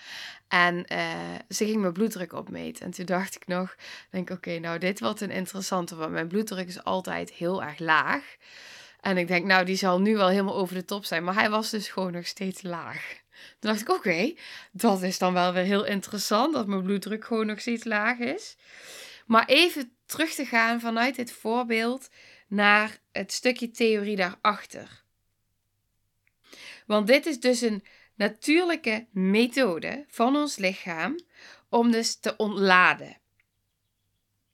En 0.47 0.85
uh, 0.93 1.35
ze 1.49 1.65
ging 1.65 1.81
mijn 1.81 1.93
bloeddruk 1.93 2.33
opmeten. 2.33 2.85
En 2.85 2.91
toen 2.91 3.05
dacht 3.05 3.35
ik 3.35 3.47
nog, 3.47 3.75
denk 4.09 4.29
oké, 4.29 4.59
nou 4.59 4.79
dit 4.79 4.99
wordt 4.99 5.21
een 5.21 5.31
interessante, 5.31 5.95
want 5.95 6.11
mijn 6.11 6.27
bloeddruk 6.27 6.67
is 6.67 6.83
altijd 6.83 7.31
heel 7.31 7.63
erg 7.63 7.79
laag. 7.79 8.35
En 8.99 9.17
ik 9.17 9.27
denk, 9.27 9.45
nou 9.45 9.65
die 9.65 9.75
zal 9.75 10.01
nu 10.01 10.15
wel 10.15 10.27
helemaal 10.27 10.55
over 10.55 10.75
de 10.75 10.85
top 10.85 11.05
zijn, 11.05 11.23
maar 11.23 11.33
hij 11.33 11.49
was 11.49 11.69
dus 11.69 11.87
gewoon 11.87 12.11
nog 12.11 12.25
steeds 12.25 12.61
laag. 12.61 13.21
Toen 13.59 13.71
dacht 13.71 13.81
ik, 13.81 13.89
oké, 13.89 14.33
dat 14.71 15.01
is 15.01 15.17
dan 15.17 15.33
wel 15.33 15.53
weer 15.53 15.63
heel 15.63 15.85
interessant, 15.85 16.53
dat 16.53 16.67
mijn 16.67 16.83
bloeddruk 16.83 17.25
gewoon 17.25 17.45
nog 17.45 17.59
steeds 17.59 17.83
laag 17.83 18.17
is. 18.17 18.57
Maar 19.25 19.45
even 19.45 19.91
terug 20.05 20.33
te 20.33 20.45
gaan 20.45 20.79
vanuit 20.79 21.15
dit 21.15 21.31
voorbeeld 21.31 22.09
naar 22.47 22.97
het 23.11 23.31
stukje 23.31 23.71
theorie 23.71 24.15
daarachter. 24.15 25.03
Want 26.85 27.07
dit 27.07 27.25
is 27.25 27.39
dus 27.39 27.61
een 27.61 27.83
natuurlijke 28.15 29.07
methode 29.11 30.05
van 30.07 30.35
ons 30.35 30.57
lichaam 30.57 31.19
om 31.69 31.91
dus 31.91 32.15
te 32.15 32.35
ontladen. 32.37 33.17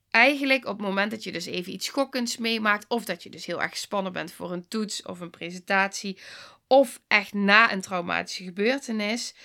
Eigenlijk 0.09 0.65
op 0.65 0.77
het 0.77 0.87
moment 0.87 1.11
dat 1.11 1.23
je 1.23 1.31
dus 1.31 1.45
even 1.45 1.73
iets 1.73 1.85
schokkends 1.85 2.37
meemaakt, 2.37 2.85
of 2.87 3.05
dat 3.05 3.23
je 3.23 3.29
dus 3.29 3.45
heel 3.45 3.61
erg 3.61 3.71
gespannen 3.71 4.13
bent 4.13 4.31
voor 4.31 4.51
een 4.51 4.67
toets 4.67 5.01
of 5.01 5.19
een 5.19 5.29
presentatie, 5.29 6.19
of 6.67 7.01
echt 7.07 7.33
na 7.33 7.71
een 7.71 7.81
traumatische 7.81 8.43
gebeurtenis, 8.43 9.35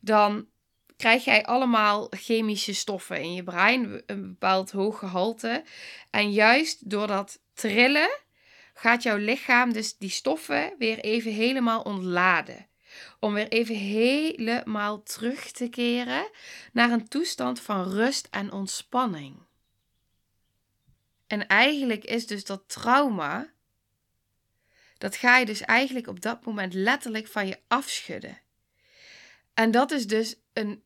dan 0.00 0.48
krijg 0.96 1.24
jij 1.24 1.44
allemaal 1.44 2.06
chemische 2.10 2.74
stoffen 2.74 3.20
in 3.20 3.34
je 3.34 3.42
brein, 3.42 4.02
een 4.06 4.22
bepaald 4.22 4.70
hoog 4.70 4.98
gehalte. 4.98 5.64
En 6.10 6.32
juist 6.32 6.90
door 6.90 7.06
dat 7.06 7.40
trillen 7.54 8.18
gaat 8.74 9.02
jouw 9.02 9.16
lichaam 9.16 9.72
dus 9.72 9.96
die 9.96 10.10
stoffen 10.10 10.74
weer 10.78 10.98
even 10.98 11.32
helemaal 11.32 11.82
ontladen. 11.82 12.66
Om 13.20 13.34
weer 13.34 13.48
even 13.48 13.74
helemaal 13.74 15.02
terug 15.02 15.50
te 15.50 15.68
keren 15.68 16.30
naar 16.72 16.90
een 16.90 17.08
toestand 17.08 17.60
van 17.60 17.90
rust 17.90 18.28
en 18.30 18.52
ontspanning. 18.52 19.36
En 21.26 21.46
eigenlijk 21.46 22.04
is 22.04 22.26
dus 22.26 22.44
dat 22.44 22.68
trauma 22.68 23.53
dat 25.04 25.16
ga 25.16 25.36
je 25.36 25.46
dus 25.46 25.60
eigenlijk 25.60 26.06
op 26.06 26.20
dat 26.20 26.44
moment 26.44 26.74
letterlijk 26.74 27.26
van 27.26 27.46
je 27.46 27.58
afschudden. 27.68 28.38
En 29.54 29.70
dat 29.70 29.90
is 29.90 30.06
dus 30.06 30.36
een, 30.52 30.82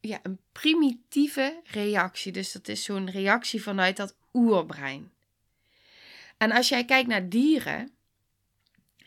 ja, 0.00 0.18
een 0.22 0.38
primitieve 0.52 1.60
reactie. 1.64 2.32
Dus 2.32 2.52
dat 2.52 2.68
is 2.68 2.84
zo'n 2.84 3.10
reactie 3.10 3.62
vanuit 3.62 3.96
dat 3.96 4.14
oerbrein. 4.32 5.12
En 6.36 6.52
als 6.52 6.68
jij 6.68 6.84
kijkt 6.84 7.08
naar 7.08 7.28
dieren, 7.28 7.90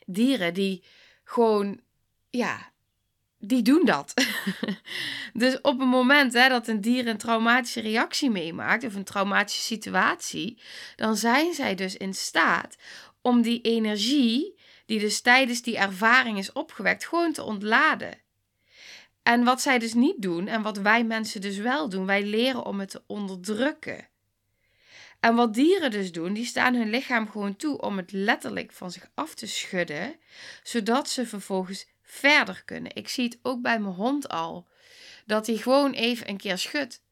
dieren 0.05 0.53
die 0.53 0.83
gewoon, 1.23 1.79
ja, 2.29 2.71
die 3.39 3.61
doen 3.61 3.85
dat. 3.85 4.13
dus 5.33 5.61
op 5.61 5.79
het 5.79 5.89
moment 5.89 6.33
hè, 6.33 6.49
dat 6.49 6.67
een 6.67 6.81
dier 6.81 7.07
een 7.07 7.17
traumatische 7.17 7.81
reactie 7.81 8.29
meemaakt 8.29 8.83
of 8.83 8.95
een 8.95 9.03
traumatische 9.03 9.61
situatie, 9.61 10.61
dan 10.95 11.15
zijn 11.15 11.53
zij 11.53 11.75
dus 11.75 11.97
in 11.97 12.13
staat 12.13 12.77
om 13.21 13.41
die 13.41 13.61
energie 13.61 14.59
die 14.85 14.99
dus 14.99 15.21
tijdens 15.21 15.61
die 15.61 15.77
ervaring 15.77 16.37
is 16.37 16.51
opgewekt, 16.51 17.05
gewoon 17.05 17.33
te 17.33 17.43
ontladen. 17.43 18.21
En 19.23 19.43
wat 19.43 19.61
zij 19.61 19.79
dus 19.79 19.93
niet 19.93 20.21
doen 20.21 20.47
en 20.47 20.61
wat 20.61 20.77
wij 20.77 21.03
mensen 21.03 21.41
dus 21.41 21.57
wel 21.57 21.89
doen, 21.89 22.05
wij 22.05 22.23
leren 22.23 22.65
om 22.65 22.79
het 22.79 22.89
te 22.89 23.03
onderdrukken. 23.07 24.09
En 25.19 25.35
wat 25.35 25.53
dieren 25.53 25.91
dus 25.91 26.11
doen, 26.11 26.33
die 26.33 26.45
staan 26.45 26.75
hun 26.75 26.89
lichaam 26.89 27.29
gewoon 27.29 27.55
toe 27.55 27.81
om 27.81 27.97
het 27.97 28.11
letterlijk 28.11 28.71
van 28.71 28.91
zich 28.91 29.09
af 29.13 29.35
te 29.35 29.47
schudden, 29.47 30.15
zodat 30.63 31.09
ze 31.09 31.27
vervolgens 31.27 31.87
verder 32.01 32.63
kunnen. 32.65 32.95
Ik 32.95 33.07
zie 33.07 33.23
het 33.23 33.39
ook 33.41 33.61
bij 33.61 33.79
mijn 33.79 33.93
hond 33.93 34.29
al, 34.29 34.67
dat 35.25 35.47
hij 35.47 35.57
gewoon 35.57 35.91
even 35.91 36.29
een 36.29 36.37
keer 36.37 36.57
schudt. 36.57 37.03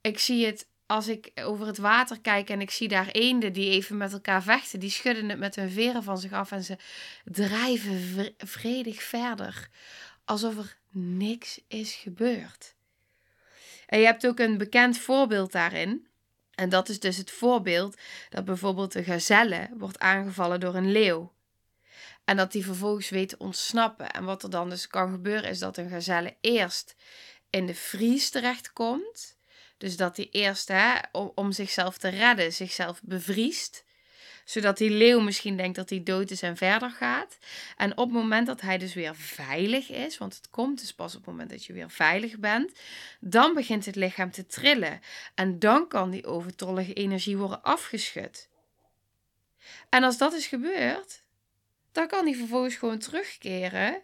Ik 0.00 0.18
zie 0.18 0.46
het 0.46 0.68
als 0.92 1.08
ik 1.08 1.30
over 1.34 1.66
het 1.66 1.78
water 1.78 2.20
kijk 2.20 2.50
en 2.50 2.60
ik 2.60 2.70
zie 2.70 2.88
daar 2.88 3.06
eenden 3.06 3.52
die 3.52 3.70
even 3.70 3.96
met 3.96 4.12
elkaar 4.12 4.42
vechten, 4.42 4.80
die 4.80 4.90
schudden 4.90 5.28
het 5.28 5.38
met 5.38 5.56
hun 5.56 5.70
veren 5.70 6.02
van 6.02 6.18
zich 6.18 6.32
af 6.32 6.52
en 6.52 6.64
ze 6.64 6.76
drijven 7.24 8.34
vredig 8.38 9.02
verder. 9.02 9.68
Alsof 10.24 10.56
er 10.56 10.76
niks 10.90 11.60
is 11.68 11.94
gebeurd. 11.94 12.74
En 13.86 13.98
je 13.98 14.04
hebt 14.04 14.26
ook 14.26 14.38
een 14.38 14.58
bekend 14.58 14.98
voorbeeld 14.98 15.52
daarin. 15.52 16.06
En 16.54 16.68
dat 16.68 16.88
is 16.88 17.00
dus 17.00 17.16
het 17.16 17.30
voorbeeld 17.30 17.96
dat 18.28 18.44
bijvoorbeeld 18.44 18.92
de 18.92 19.04
gazelle 19.04 19.68
wordt 19.78 19.98
aangevallen 19.98 20.60
door 20.60 20.74
een 20.74 20.92
leeuw. 20.92 21.32
En 22.24 22.36
dat 22.36 22.52
die 22.52 22.64
vervolgens 22.64 23.08
weet 23.08 23.28
te 23.28 23.38
ontsnappen. 23.38 24.10
En 24.10 24.24
wat 24.24 24.42
er 24.42 24.50
dan 24.50 24.70
dus 24.70 24.86
kan 24.86 25.10
gebeuren 25.10 25.50
is 25.50 25.58
dat 25.58 25.76
een 25.76 25.90
gazelle 25.90 26.36
eerst 26.40 26.94
in 27.50 27.66
de 27.66 27.74
vries 27.74 28.30
terechtkomt. 28.30 29.40
Dus 29.82 29.96
dat 29.96 30.16
hij 30.16 30.28
eerst, 30.30 30.68
hè, 30.68 30.94
om, 31.34 31.52
zichzelf 31.52 31.98
te 31.98 32.08
redden, 32.08 32.52
zichzelf 32.52 33.00
bevriest 33.02 33.84
zodat 34.44 34.78
die 34.78 34.90
leeuw 34.90 35.20
misschien 35.20 35.56
denkt 35.56 35.76
dat 35.76 35.90
hij 35.90 36.02
dood 36.02 36.30
is 36.30 36.42
en 36.42 36.56
verder 36.56 36.90
gaat. 36.90 37.38
En 37.76 37.90
op 37.90 38.04
het 38.04 38.22
moment 38.22 38.46
dat 38.46 38.60
hij 38.60 38.78
dus 38.78 38.94
weer 38.94 39.16
veilig 39.16 39.90
is, 39.90 40.18
want 40.18 40.36
het 40.36 40.50
komt 40.50 40.80
dus 40.80 40.94
pas 40.94 41.14
op 41.14 41.20
het 41.20 41.30
moment 41.30 41.50
dat 41.50 41.64
je 41.64 41.72
weer 41.72 41.90
veilig 41.90 42.38
bent, 42.38 42.72
dan 43.20 43.54
begint 43.54 43.86
het 43.86 43.96
lichaam 43.96 44.30
te 44.30 44.46
trillen. 44.46 45.00
En 45.34 45.58
dan 45.58 45.88
kan 45.88 46.10
die 46.10 46.26
overtollige 46.26 46.92
energie 46.92 47.36
worden 47.36 47.62
afgeschud. 47.62 48.48
En 49.88 50.02
als 50.02 50.18
dat 50.18 50.32
is 50.32 50.46
gebeurd, 50.46 51.22
dan 51.92 52.08
kan 52.08 52.24
hij 52.24 52.34
vervolgens 52.34 52.74
gewoon 52.74 52.98
terugkeren 52.98 54.02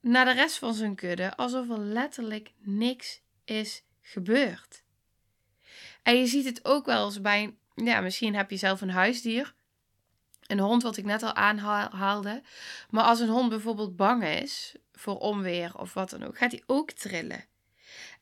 naar 0.00 0.24
de 0.24 0.32
rest 0.32 0.58
van 0.58 0.74
zijn 0.74 0.94
kudde, 0.94 1.36
alsof 1.36 1.70
er 1.70 1.78
letterlijk 1.78 2.52
niks 2.58 3.20
is 3.44 3.82
gebeurt. 4.04 4.82
En 6.02 6.18
je 6.18 6.26
ziet 6.26 6.44
het 6.44 6.64
ook 6.64 6.86
wel 6.86 7.04
eens 7.04 7.20
bij, 7.20 7.56
ja, 7.74 8.00
misschien 8.00 8.34
heb 8.34 8.50
je 8.50 8.56
zelf 8.56 8.80
een 8.80 8.90
huisdier. 8.90 9.54
Een 10.46 10.58
hond, 10.60 10.82
wat 10.82 10.96
ik 10.96 11.04
net 11.04 11.22
al 11.22 11.34
aanhaalde. 11.34 12.42
Maar 12.90 13.04
als 13.04 13.20
een 13.20 13.28
hond 13.28 13.48
bijvoorbeeld 13.48 13.96
bang 13.96 14.24
is 14.24 14.74
voor 14.92 15.18
onweer 15.18 15.78
of 15.78 15.94
wat 15.94 16.10
dan 16.10 16.22
ook, 16.22 16.38
gaat 16.38 16.50
hij 16.50 16.62
ook 16.66 16.90
trillen. 16.90 17.44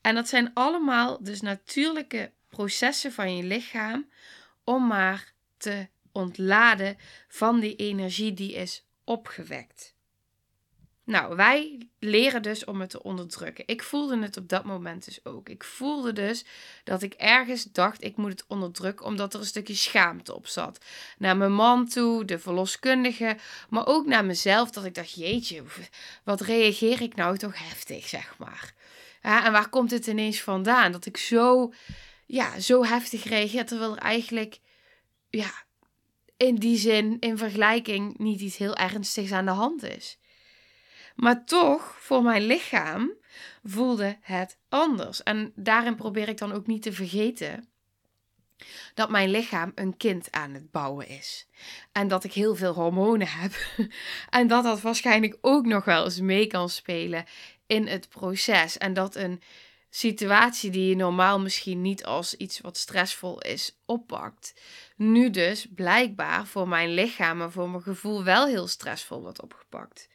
En 0.00 0.14
dat 0.14 0.28
zijn 0.28 0.50
allemaal 0.54 1.22
dus 1.22 1.40
natuurlijke 1.40 2.32
processen 2.48 3.12
van 3.12 3.36
je 3.36 3.42
lichaam 3.42 4.10
om 4.64 4.86
maar 4.86 5.32
te 5.56 5.88
ontladen 6.12 6.96
van 7.28 7.60
die 7.60 7.76
energie 7.76 8.34
die 8.34 8.52
is 8.52 8.86
opgewekt. 9.04 9.94
Nou, 11.04 11.36
wij 11.36 11.88
leren 11.98 12.42
dus 12.42 12.64
om 12.64 12.80
het 12.80 12.90
te 12.90 13.02
onderdrukken. 13.02 13.64
Ik 13.66 13.82
voelde 13.82 14.22
het 14.22 14.36
op 14.36 14.48
dat 14.48 14.64
moment 14.64 15.04
dus 15.04 15.24
ook. 15.24 15.48
Ik 15.48 15.64
voelde 15.64 16.12
dus 16.12 16.44
dat 16.84 17.02
ik 17.02 17.14
ergens 17.14 17.64
dacht, 17.64 18.04
ik 18.04 18.16
moet 18.16 18.30
het 18.30 18.44
onderdrukken, 18.48 19.06
omdat 19.06 19.34
er 19.34 19.40
een 19.40 19.46
stukje 19.46 19.74
schaamte 19.74 20.34
op 20.34 20.46
zat. 20.46 20.84
Naar 21.18 21.36
mijn 21.36 21.52
man 21.52 21.88
toe, 21.88 22.24
de 22.24 22.38
verloskundige, 22.38 23.36
maar 23.68 23.86
ook 23.86 24.06
naar 24.06 24.24
mezelf, 24.24 24.70
dat 24.70 24.84
ik 24.84 24.94
dacht, 24.94 25.14
jeetje, 25.14 25.62
wat 26.24 26.40
reageer 26.40 27.00
ik 27.00 27.14
nou 27.14 27.38
toch 27.38 27.58
heftig, 27.58 28.08
zeg 28.08 28.34
maar. 28.38 28.74
En 29.20 29.52
waar 29.52 29.68
komt 29.68 29.90
het 29.90 30.06
ineens 30.06 30.40
vandaan? 30.40 30.92
Dat 30.92 31.06
ik 31.06 31.16
zo, 31.16 31.72
ja, 32.26 32.60
zo 32.60 32.84
heftig 32.84 33.24
reageer, 33.24 33.66
terwijl 33.66 33.92
er 33.96 34.02
eigenlijk, 34.02 34.58
ja, 35.30 35.50
in 36.36 36.54
die 36.54 36.76
zin, 36.76 37.16
in 37.20 37.38
vergelijking, 37.38 38.18
niet 38.18 38.40
iets 38.40 38.56
heel 38.56 38.76
ernstigs 38.76 39.32
aan 39.32 39.44
de 39.44 39.50
hand 39.50 39.82
is. 39.82 40.18
Maar 41.14 41.44
toch, 41.44 41.96
voor 42.00 42.22
mijn 42.22 42.42
lichaam 42.42 43.12
voelde 43.64 44.18
het 44.20 44.58
anders. 44.68 45.22
En 45.22 45.52
daarin 45.54 45.96
probeer 45.96 46.28
ik 46.28 46.38
dan 46.38 46.52
ook 46.52 46.66
niet 46.66 46.82
te 46.82 46.92
vergeten 46.92 47.68
dat 48.94 49.10
mijn 49.10 49.30
lichaam 49.30 49.72
een 49.74 49.96
kind 49.96 50.30
aan 50.30 50.54
het 50.54 50.70
bouwen 50.70 51.08
is. 51.08 51.46
En 51.92 52.08
dat 52.08 52.24
ik 52.24 52.32
heel 52.32 52.56
veel 52.56 52.74
hormonen 52.74 53.28
heb. 53.28 53.52
en 54.30 54.46
dat 54.46 54.64
dat 54.64 54.80
waarschijnlijk 54.80 55.38
ook 55.40 55.66
nog 55.66 55.84
wel 55.84 56.04
eens 56.04 56.20
mee 56.20 56.46
kan 56.46 56.68
spelen 56.68 57.24
in 57.66 57.86
het 57.86 58.08
proces. 58.08 58.78
En 58.78 58.94
dat 58.94 59.14
een 59.14 59.42
situatie 59.90 60.70
die 60.70 60.88
je 60.88 60.96
normaal 60.96 61.40
misschien 61.40 61.82
niet 61.82 62.04
als 62.04 62.34
iets 62.34 62.60
wat 62.60 62.76
stressvol 62.76 63.40
is 63.40 63.78
oppakt, 63.86 64.54
nu 64.96 65.30
dus 65.30 65.66
blijkbaar 65.74 66.46
voor 66.46 66.68
mijn 66.68 66.94
lichaam 66.94 67.42
en 67.42 67.52
voor 67.52 67.70
mijn 67.70 67.82
gevoel 67.82 68.24
wel 68.24 68.46
heel 68.46 68.66
stressvol 68.66 69.20
wordt 69.22 69.42
opgepakt. 69.42 70.08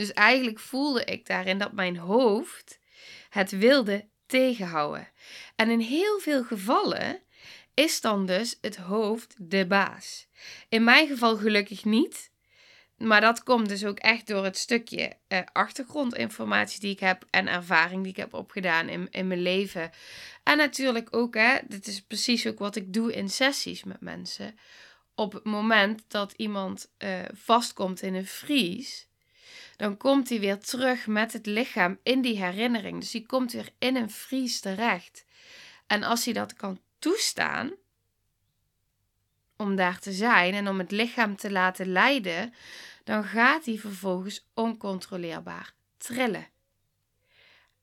Dus 0.00 0.12
eigenlijk 0.12 0.58
voelde 0.58 1.04
ik 1.04 1.26
daarin 1.26 1.58
dat 1.58 1.72
mijn 1.72 1.96
hoofd 1.96 2.78
het 3.28 3.50
wilde 3.50 4.08
tegenhouden. 4.26 5.08
En 5.56 5.70
in 5.70 5.80
heel 5.80 6.18
veel 6.18 6.44
gevallen 6.44 7.22
is 7.74 8.00
dan 8.00 8.26
dus 8.26 8.58
het 8.60 8.76
hoofd 8.76 9.34
de 9.38 9.66
baas. 9.66 10.26
In 10.68 10.84
mijn 10.84 11.08
geval 11.08 11.36
gelukkig 11.36 11.84
niet. 11.84 12.30
Maar 12.96 13.20
dat 13.20 13.42
komt 13.42 13.68
dus 13.68 13.84
ook 13.84 13.98
echt 13.98 14.26
door 14.26 14.44
het 14.44 14.56
stukje 14.56 15.16
eh, 15.28 15.40
achtergrondinformatie 15.52 16.80
die 16.80 16.92
ik 16.92 17.00
heb 17.00 17.24
en 17.30 17.48
ervaring 17.48 18.02
die 18.02 18.12
ik 18.12 18.18
heb 18.18 18.34
opgedaan 18.34 18.88
in, 18.88 19.08
in 19.10 19.26
mijn 19.26 19.42
leven. 19.42 19.90
En 20.42 20.56
natuurlijk 20.56 21.08
ook, 21.16 21.34
hè, 21.34 21.58
dit 21.68 21.86
is 21.86 22.02
precies 22.02 22.46
ook 22.46 22.58
wat 22.58 22.76
ik 22.76 22.92
doe 22.92 23.12
in 23.12 23.28
sessies 23.28 23.84
met 23.84 24.00
mensen. 24.00 24.58
Op 25.14 25.32
het 25.32 25.44
moment 25.44 26.04
dat 26.08 26.32
iemand 26.36 26.90
uh, 26.98 27.18
vastkomt 27.32 28.02
in 28.02 28.14
een 28.14 28.26
vries, 28.26 29.08
dan 29.80 29.96
komt 29.96 30.28
hij 30.28 30.40
weer 30.40 30.58
terug 30.58 31.06
met 31.06 31.32
het 31.32 31.46
lichaam 31.46 31.98
in 32.02 32.22
die 32.22 32.44
herinnering. 32.44 33.00
Dus 33.00 33.10
die 33.10 33.26
komt 33.26 33.52
weer 33.52 33.68
in 33.78 33.96
een 33.96 34.10
vries 34.10 34.60
terecht. 34.60 35.24
En 35.86 36.02
als 36.02 36.24
hij 36.24 36.34
dat 36.34 36.54
kan 36.54 36.80
toestaan, 36.98 37.72
om 39.56 39.76
daar 39.76 39.98
te 39.98 40.12
zijn 40.12 40.54
en 40.54 40.68
om 40.68 40.78
het 40.78 40.90
lichaam 40.90 41.36
te 41.36 41.50
laten 41.50 41.92
leiden, 41.92 42.54
dan 43.04 43.24
gaat 43.24 43.64
hij 43.64 43.78
vervolgens 43.78 44.48
oncontroleerbaar 44.54 45.74
trillen. 45.96 46.48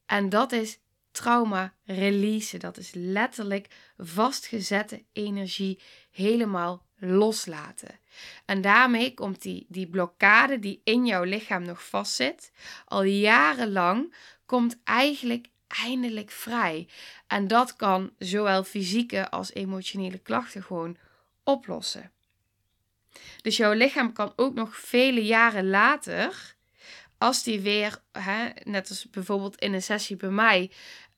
En 0.05 0.29
dat 0.29 0.51
is 0.51 0.79
trauma 1.11 1.73
release. 1.83 2.57
Dat 2.57 2.77
is 2.77 2.91
letterlijk 2.93 3.67
vastgezette 3.97 5.03
energie 5.13 5.79
helemaal 6.11 6.86
loslaten. 6.99 7.99
En 8.45 8.61
daarmee 8.61 9.13
komt 9.13 9.41
die, 9.41 9.65
die 9.69 9.87
blokkade 9.87 10.59
die 10.59 10.81
in 10.83 11.05
jouw 11.05 11.23
lichaam 11.23 11.63
nog 11.63 11.87
vastzit, 11.87 12.51
al 12.85 13.03
jarenlang, 13.03 14.13
komt 14.45 14.77
eigenlijk 14.83 15.47
eindelijk 15.67 16.31
vrij. 16.31 16.87
En 17.27 17.47
dat 17.47 17.75
kan 17.75 18.11
zowel 18.17 18.63
fysieke 18.63 19.29
als 19.29 19.53
emotionele 19.53 20.17
klachten 20.17 20.63
gewoon 20.63 20.97
oplossen. 21.43 22.11
Dus 23.41 23.57
jouw 23.57 23.73
lichaam 23.73 24.13
kan 24.13 24.33
ook 24.35 24.53
nog 24.53 24.75
vele 24.75 25.25
jaren 25.25 25.69
later, 25.69 26.55
als 27.17 27.43
die 27.43 27.59
weer, 27.59 28.01
hè, 28.11 28.49
net 28.63 28.89
als 28.89 29.09
bijvoorbeeld 29.09 29.59
in 29.59 29.73
een 29.73 29.81
sessie 29.81 30.15
bij 30.15 30.29
mij, 30.29 30.71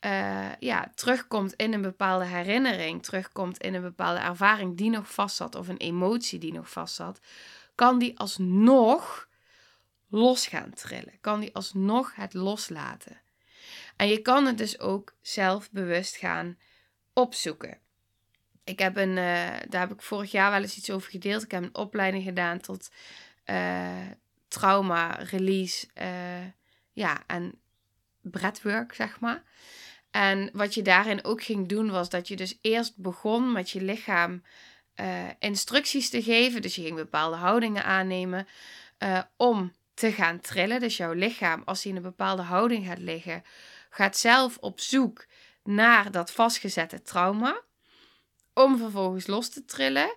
uh, 0.05 0.55
ja, 0.59 0.91
terugkomt 0.95 1.53
in 1.53 1.73
een 1.73 1.81
bepaalde 1.81 2.25
herinnering, 2.25 3.03
terugkomt 3.03 3.57
in 3.57 3.73
een 3.73 3.81
bepaalde 3.81 4.19
ervaring 4.19 4.77
die 4.77 4.89
nog 4.89 5.13
vast 5.13 5.35
zat, 5.35 5.55
of 5.55 5.67
een 5.67 5.77
emotie 5.77 6.39
die 6.39 6.53
nog 6.53 6.71
vast 6.71 6.95
zat, 6.95 7.19
kan 7.75 7.99
die 7.99 8.19
alsnog 8.19 9.27
los 10.09 10.47
gaan 10.47 10.73
trillen. 10.73 11.17
Kan 11.21 11.39
die 11.39 11.55
alsnog 11.55 12.15
het 12.15 12.33
loslaten. 12.33 13.21
En 13.95 14.07
je 14.07 14.21
kan 14.21 14.45
het 14.45 14.57
dus 14.57 14.79
ook 14.79 15.13
zelf 15.21 15.71
bewust 15.71 16.15
gaan 16.15 16.57
opzoeken. 17.13 17.77
Ik 18.63 18.79
heb 18.79 18.97
een, 18.97 19.09
uh, 19.09 19.15
daar 19.69 19.81
heb 19.81 19.91
ik 19.91 20.01
vorig 20.01 20.31
jaar 20.31 20.51
wel 20.51 20.61
eens 20.61 20.77
iets 20.77 20.89
over 20.89 21.11
gedeeld. 21.11 21.43
Ik 21.43 21.51
heb 21.51 21.63
een 21.63 21.75
opleiding 21.75 22.23
gedaan 22.23 22.59
tot 22.59 22.91
uh, 23.45 24.07
trauma, 24.47 25.11
release, 25.11 25.87
ja, 26.93 27.23
en 27.27 27.59
breathwork, 28.21 28.93
zeg 28.93 29.19
maar. 29.19 29.43
En 30.11 30.49
wat 30.53 30.73
je 30.73 30.81
daarin 30.81 31.23
ook 31.23 31.43
ging 31.43 31.67
doen, 31.67 31.91
was 31.91 32.09
dat 32.09 32.27
je 32.27 32.35
dus 32.35 32.57
eerst 32.61 32.97
begon 32.97 33.51
met 33.51 33.69
je 33.69 33.81
lichaam 33.81 34.43
uh, 34.95 35.05
instructies 35.39 36.09
te 36.09 36.23
geven. 36.23 36.61
Dus 36.61 36.75
je 36.75 36.81
ging 36.81 36.95
bepaalde 36.95 37.35
houdingen 37.35 37.83
aannemen 37.83 38.47
uh, 38.99 39.21
om 39.37 39.73
te 39.93 40.11
gaan 40.11 40.39
trillen. 40.39 40.79
Dus 40.79 40.97
jouw 40.97 41.13
lichaam, 41.13 41.61
als 41.65 41.83
hij 41.83 41.91
in 41.91 41.97
een 41.97 42.03
bepaalde 42.03 42.41
houding 42.41 42.85
gaat 42.85 42.99
liggen, 42.99 43.43
gaat 43.89 44.17
zelf 44.17 44.57
op 44.57 44.79
zoek 44.79 45.25
naar 45.63 46.11
dat 46.11 46.31
vastgezette 46.31 47.01
trauma. 47.01 47.61
Om 48.53 48.77
vervolgens 48.77 49.27
los 49.27 49.49
te 49.49 49.65
trillen. 49.65 50.15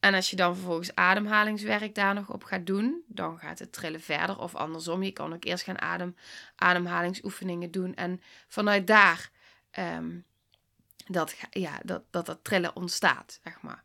En 0.00 0.14
als 0.14 0.30
je 0.30 0.36
dan 0.36 0.54
vervolgens 0.54 0.94
ademhalingswerk 0.94 1.94
daar 1.94 2.14
nog 2.14 2.30
op 2.30 2.44
gaat 2.44 2.66
doen, 2.66 3.02
dan 3.06 3.38
gaat 3.38 3.58
het 3.58 3.72
trillen 3.72 4.00
verder. 4.00 4.38
Of 4.38 4.54
andersom, 4.54 5.02
je 5.02 5.10
kan 5.10 5.32
ook 5.32 5.44
eerst 5.44 5.64
gaan 5.64 5.80
adem, 5.80 6.16
ademhalingsoefeningen 6.56 7.70
doen. 7.70 7.94
En 7.94 8.20
vanuit 8.48 8.86
daar 8.86 9.30
um, 9.78 10.24
dat, 11.06 11.36
ja, 11.50 11.80
dat, 11.84 12.02
dat 12.10 12.26
dat 12.26 12.44
trillen 12.44 12.76
ontstaat, 12.76 13.40
zeg 13.44 13.62
maar. 13.62 13.84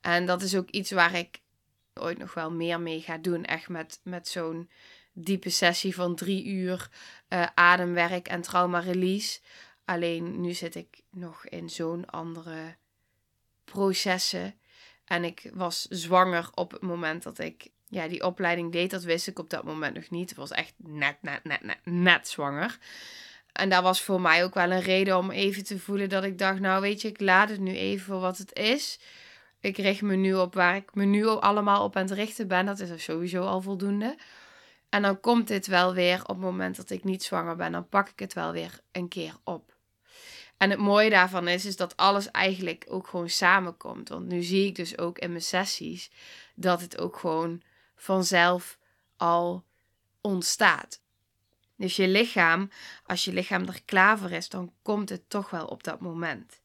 En 0.00 0.26
dat 0.26 0.42
is 0.42 0.56
ook 0.56 0.70
iets 0.70 0.90
waar 0.90 1.14
ik 1.14 1.40
ooit 1.94 2.18
nog 2.18 2.34
wel 2.34 2.50
meer 2.50 2.80
mee 2.80 3.00
ga 3.00 3.18
doen. 3.18 3.44
Echt 3.44 3.68
met, 3.68 4.00
met 4.02 4.28
zo'n 4.28 4.70
diepe 5.12 5.50
sessie 5.50 5.94
van 5.94 6.14
drie 6.14 6.44
uur 6.44 6.90
uh, 7.28 7.46
ademwerk 7.54 8.28
en 8.28 8.40
trauma 8.40 8.78
release. 8.78 9.40
Alleen 9.84 10.40
nu 10.40 10.52
zit 10.52 10.74
ik 10.74 11.02
nog 11.10 11.46
in 11.46 11.70
zo'n 11.70 12.06
andere 12.06 12.76
processen. 13.64 14.54
En 15.10 15.24
ik 15.24 15.50
was 15.54 15.86
zwanger 15.88 16.48
op 16.54 16.70
het 16.70 16.80
moment 16.82 17.22
dat 17.22 17.38
ik 17.38 17.68
ja, 17.88 18.08
die 18.08 18.24
opleiding 18.24 18.72
deed. 18.72 18.90
Dat 18.90 19.02
wist 19.02 19.26
ik 19.26 19.38
op 19.38 19.50
dat 19.50 19.64
moment 19.64 19.94
nog 19.94 20.10
niet. 20.10 20.28
Het 20.28 20.38
was 20.38 20.50
echt 20.50 20.74
net, 20.76 21.16
net, 21.20 21.44
net, 21.44 21.62
net, 21.62 21.78
net 21.84 22.28
zwanger. 22.28 22.78
En 23.52 23.68
dat 23.68 23.82
was 23.82 24.02
voor 24.02 24.20
mij 24.20 24.44
ook 24.44 24.54
wel 24.54 24.70
een 24.70 24.80
reden 24.80 25.18
om 25.18 25.30
even 25.30 25.64
te 25.64 25.78
voelen 25.78 26.08
dat 26.08 26.24
ik 26.24 26.38
dacht, 26.38 26.60
nou 26.60 26.80
weet 26.80 27.00
je, 27.00 27.08
ik 27.08 27.20
laat 27.20 27.48
het 27.48 27.60
nu 27.60 27.74
even 27.74 28.04
voor 28.06 28.20
wat 28.20 28.38
het 28.38 28.52
is. 28.52 29.00
Ik 29.60 29.76
richt 29.76 30.02
me 30.02 30.16
nu 30.16 30.34
op 30.34 30.54
waar 30.54 30.76
ik 30.76 30.94
me 30.94 31.04
nu 31.04 31.26
allemaal 31.26 31.84
op 31.84 31.96
aan 31.96 32.02
het 32.02 32.10
richten 32.10 32.48
ben. 32.48 32.66
Dat 32.66 32.78
is 32.78 33.04
sowieso 33.04 33.42
al 33.42 33.60
voldoende. 33.60 34.16
En 34.88 35.02
dan 35.02 35.20
komt 35.20 35.48
dit 35.48 35.66
wel 35.66 35.94
weer 35.94 36.20
op 36.20 36.28
het 36.28 36.38
moment 36.44 36.76
dat 36.76 36.90
ik 36.90 37.04
niet 37.04 37.22
zwanger 37.22 37.56
ben. 37.56 37.72
Dan 37.72 37.88
pak 37.88 38.08
ik 38.08 38.18
het 38.18 38.32
wel 38.32 38.52
weer 38.52 38.80
een 38.92 39.08
keer 39.08 39.34
op. 39.44 39.78
En 40.60 40.70
het 40.70 40.78
mooie 40.78 41.10
daarvan 41.10 41.48
is, 41.48 41.64
is 41.64 41.76
dat 41.76 41.96
alles 41.96 42.30
eigenlijk 42.30 42.84
ook 42.88 43.06
gewoon 43.06 43.28
samenkomt. 43.28 44.08
Want 44.08 44.26
nu 44.26 44.42
zie 44.42 44.66
ik 44.66 44.74
dus 44.74 44.98
ook 44.98 45.18
in 45.18 45.30
mijn 45.30 45.42
sessies 45.42 46.10
dat 46.54 46.80
het 46.80 46.98
ook 46.98 47.16
gewoon 47.16 47.62
vanzelf 47.96 48.78
al 49.16 49.64
ontstaat. 50.20 51.00
Dus 51.76 51.96
je 51.96 52.08
lichaam, 52.08 52.70
als 53.06 53.24
je 53.24 53.32
lichaam 53.32 53.66
er 53.66 53.82
klaar 53.84 54.18
voor 54.18 54.30
is, 54.30 54.48
dan 54.48 54.72
komt 54.82 55.08
het 55.08 55.22
toch 55.28 55.50
wel 55.50 55.66
op 55.66 55.84
dat 55.84 56.00
moment. 56.00 56.60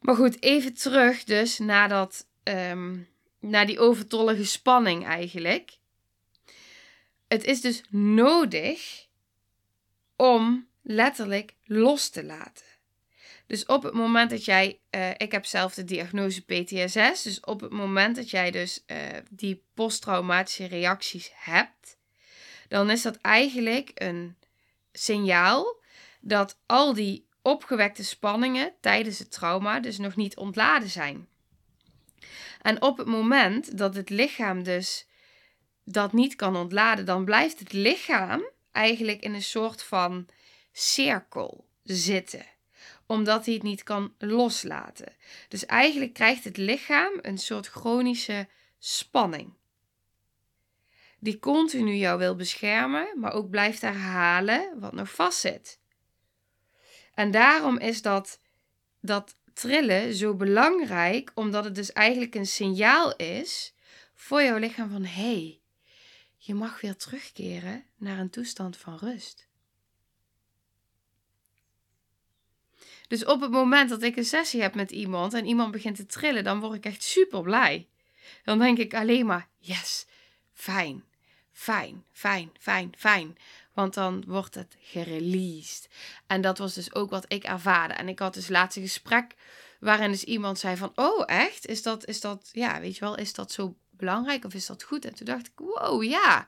Maar 0.00 0.14
goed, 0.14 0.42
even 0.42 0.74
terug 0.74 1.24
dus 1.24 1.58
naar, 1.58 1.88
dat, 1.88 2.26
um, 2.44 3.08
naar 3.40 3.66
die 3.66 3.78
overtollige 3.78 4.44
spanning 4.44 5.06
eigenlijk. 5.06 5.78
Het 7.28 7.44
is 7.44 7.60
dus 7.60 7.82
nodig 7.90 9.06
om 10.16 10.67
letterlijk 10.88 11.54
los 11.64 12.08
te 12.08 12.24
laten. 12.24 12.66
Dus 13.46 13.66
op 13.66 13.82
het 13.82 13.94
moment 13.94 14.30
dat 14.30 14.44
jij, 14.44 14.80
uh, 14.90 15.10
ik 15.10 15.32
heb 15.32 15.44
zelf 15.44 15.74
de 15.74 15.84
diagnose 15.84 16.42
PTSS, 16.42 17.22
dus 17.22 17.40
op 17.40 17.60
het 17.60 17.70
moment 17.70 18.16
dat 18.16 18.30
jij 18.30 18.50
dus 18.50 18.84
uh, 18.86 18.96
die 19.30 19.64
posttraumatische 19.74 20.66
reacties 20.66 21.30
hebt, 21.34 21.98
dan 22.68 22.90
is 22.90 23.02
dat 23.02 23.16
eigenlijk 23.16 23.90
een 23.94 24.36
signaal 24.92 25.82
dat 26.20 26.58
al 26.66 26.94
die 26.94 27.26
opgewekte 27.42 28.04
spanningen 28.04 28.72
tijdens 28.80 29.18
het 29.18 29.30
trauma 29.30 29.80
dus 29.80 29.98
nog 29.98 30.16
niet 30.16 30.36
ontladen 30.36 30.88
zijn. 30.88 31.28
En 32.62 32.82
op 32.82 32.98
het 32.98 33.06
moment 33.06 33.78
dat 33.78 33.94
het 33.94 34.10
lichaam 34.10 34.62
dus 34.62 35.06
dat 35.84 36.12
niet 36.12 36.36
kan 36.36 36.56
ontladen, 36.56 37.04
dan 37.04 37.24
blijft 37.24 37.58
het 37.58 37.72
lichaam 37.72 38.50
eigenlijk 38.72 39.22
in 39.22 39.34
een 39.34 39.42
soort 39.42 39.82
van 39.82 40.28
cirkel 40.72 41.66
zitten 41.82 42.46
omdat 43.06 43.44
hij 43.44 43.54
het 43.54 43.62
niet 43.62 43.82
kan 43.82 44.14
loslaten. 44.18 45.16
Dus 45.48 45.66
eigenlijk 45.66 46.12
krijgt 46.12 46.44
het 46.44 46.56
lichaam 46.56 47.18
een 47.22 47.38
soort 47.38 47.66
chronische 47.66 48.48
spanning 48.78 49.52
die 51.18 51.38
continu 51.38 51.94
jou 51.94 52.18
wil 52.18 52.36
beschermen, 52.36 53.08
maar 53.16 53.32
ook 53.32 53.50
blijft 53.50 53.80
herhalen 53.80 54.80
wat 54.80 54.92
nog 54.92 55.14
vastzit. 55.14 55.78
En 57.14 57.30
daarom 57.30 57.78
is 57.78 58.02
dat, 58.02 58.40
dat 59.00 59.36
trillen 59.52 60.14
zo 60.14 60.34
belangrijk, 60.34 61.30
omdat 61.34 61.64
het 61.64 61.74
dus 61.74 61.92
eigenlijk 61.92 62.34
een 62.34 62.46
signaal 62.46 63.16
is 63.16 63.74
voor 64.14 64.42
jouw 64.42 64.56
lichaam 64.56 64.90
van 64.90 65.04
hé, 65.04 65.22
hey, 65.22 65.60
je 66.36 66.54
mag 66.54 66.80
weer 66.80 66.96
terugkeren 66.96 67.84
naar 67.96 68.18
een 68.18 68.30
toestand 68.30 68.76
van 68.76 68.96
rust. 68.96 69.47
Dus 73.08 73.24
op 73.24 73.40
het 73.40 73.50
moment 73.50 73.88
dat 73.88 74.02
ik 74.02 74.16
een 74.16 74.24
sessie 74.24 74.62
heb 74.62 74.74
met 74.74 74.90
iemand 74.90 75.34
en 75.34 75.46
iemand 75.46 75.72
begint 75.72 75.96
te 75.96 76.06
trillen, 76.06 76.44
dan 76.44 76.60
word 76.60 76.74
ik 76.74 76.84
echt 76.84 77.02
super 77.02 77.42
blij. 77.42 77.88
Dan 78.44 78.58
denk 78.58 78.78
ik 78.78 78.94
alleen 78.94 79.26
maar: 79.26 79.48
yes, 79.58 80.06
fijn 80.54 81.06
fijn, 81.58 82.04
fijn, 82.12 82.50
fijn, 82.58 82.92
fijn. 82.96 83.38
Want 83.72 83.94
dan 83.94 84.24
wordt 84.26 84.54
het 84.54 84.76
gereleased. 84.80 85.88
En 86.26 86.40
dat 86.40 86.58
was 86.58 86.74
dus 86.74 86.94
ook 86.94 87.10
wat 87.10 87.24
ik 87.28 87.44
ervaarde. 87.44 87.94
En 87.94 88.08
ik 88.08 88.18
had 88.18 88.34
dus 88.34 88.48
laatste 88.48 88.80
gesprek 88.80 89.34
waarin 89.80 90.10
dus 90.10 90.24
iemand 90.24 90.58
zei 90.58 90.76
van... 90.76 90.92
Oh, 90.94 91.22
echt? 91.26 91.66
Is 91.66 91.82
dat, 91.82 92.06
is 92.06 92.20
dat, 92.20 92.48
ja, 92.52 92.80
weet 92.80 92.94
je 92.94 93.00
wel, 93.00 93.16
is 93.16 93.34
dat 93.34 93.52
zo 93.52 93.76
belangrijk 93.90 94.44
of 94.44 94.54
is 94.54 94.66
dat 94.66 94.82
goed? 94.82 95.04
En 95.04 95.14
toen 95.14 95.26
dacht 95.26 95.46
ik, 95.46 95.52
wow, 95.54 96.02
ja. 96.02 96.46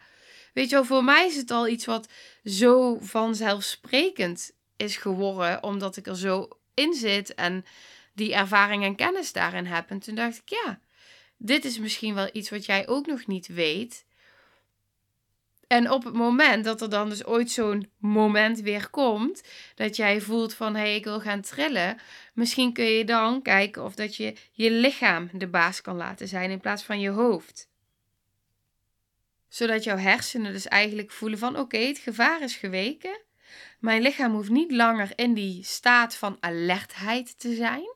Weet 0.55 0.69
je 0.69 0.75
wel, 0.75 0.85
voor 0.85 1.05
mij 1.05 1.27
is 1.27 1.37
het 1.37 1.51
al 1.51 1.69
iets 1.69 1.85
wat 1.85 2.09
zo 2.45 2.99
vanzelfsprekend 3.01 4.53
is 4.81 4.97
geworden. 4.97 5.63
Omdat 5.63 5.97
ik 5.97 6.07
er 6.07 6.17
zo 6.17 6.49
in 6.75 6.95
zit 6.95 7.35
en 7.35 7.65
die 8.15 8.35
ervaring 8.35 8.85
en 8.85 8.95
kennis 8.97 9.33
daarin 9.33 9.67
heb. 9.67 9.91
En 9.91 9.99
toen 9.99 10.15
dacht 10.15 10.37
ik, 10.37 10.49
ja, 10.49 10.81
dit 11.37 11.65
is 11.65 11.79
misschien 11.79 12.15
wel 12.15 12.29
iets 12.33 12.51
wat 12.51 12.67
jij 12.67 12.89
ook 12.89 13.07
nog 13.07 13.27
niet 13.27 13.47
weet. 13.47 14.05
En 15.67 15.91
op 15.91 16.05
het 16.05 16.15
moment 16.15 16.65
dat 16.65 16.81
er 16.81 16.91
dan 16.91 17.09
dus 17.09 17.25
ooit 17.25 17.51
zo'n 17.51 17.91
moment 17.99 18.61
weer 18.61 18.91
komt, 18.91 19.43
dat 19.75 19.97
jij 19.97 20.21
voelt 20.21 20.55
van 20.55 20.75
hé, 20.75 20.81
hey, 20.81 20.95
ik 20.95 21.05
wil 21.05 21.21
gaan 21.21 21.41
trillen, 21.41 21.99
misschien 22.35 22.73
kun 22.73 22.85
je 22.85 23.05
dan 23.05 23.43
kijken 23.43 23.85
of 23.85 23.95
dat 23.95 24.17
je 24.17 24.37
je 24.53 24.71
lichaam 24.71 25.31
de 25.33 25.47
baas 25.47 25.81
kan 25.81 25.97
laten 25.97 26.29
zijn 26.29 26.51
in 26.51 26.61
plaats 26.61 26.83
van 26.83 27.01
je 27.01 27.11
hoofd. 27.11 27.69
Zodat 29.49 29.85
jouw 29.85 29.97
hersenen 29.97 30.53
dus 30.53 30.67
eigenlijk 30.67 31.11
voelen 31.11 31.39
van 31.39 31.59
oké, 31.59 31.79
het 31.79 31.99
gevaar 31.99 32.43
is 32.43 32.57
geweken. 32.57 33.21
Mijn 33.81 34.03
lichaam 34.03 34.33
hoeft 34.33 34.51
niet 34.51 34.71
langer 34.71 35.13
in 35.15 35.35
die 35.35 35.65
staat 35.65 36.15
van 36.15 36.37
alertheid 36.41 37.39
te 37.39 37.55
zijn. 37.55 37.95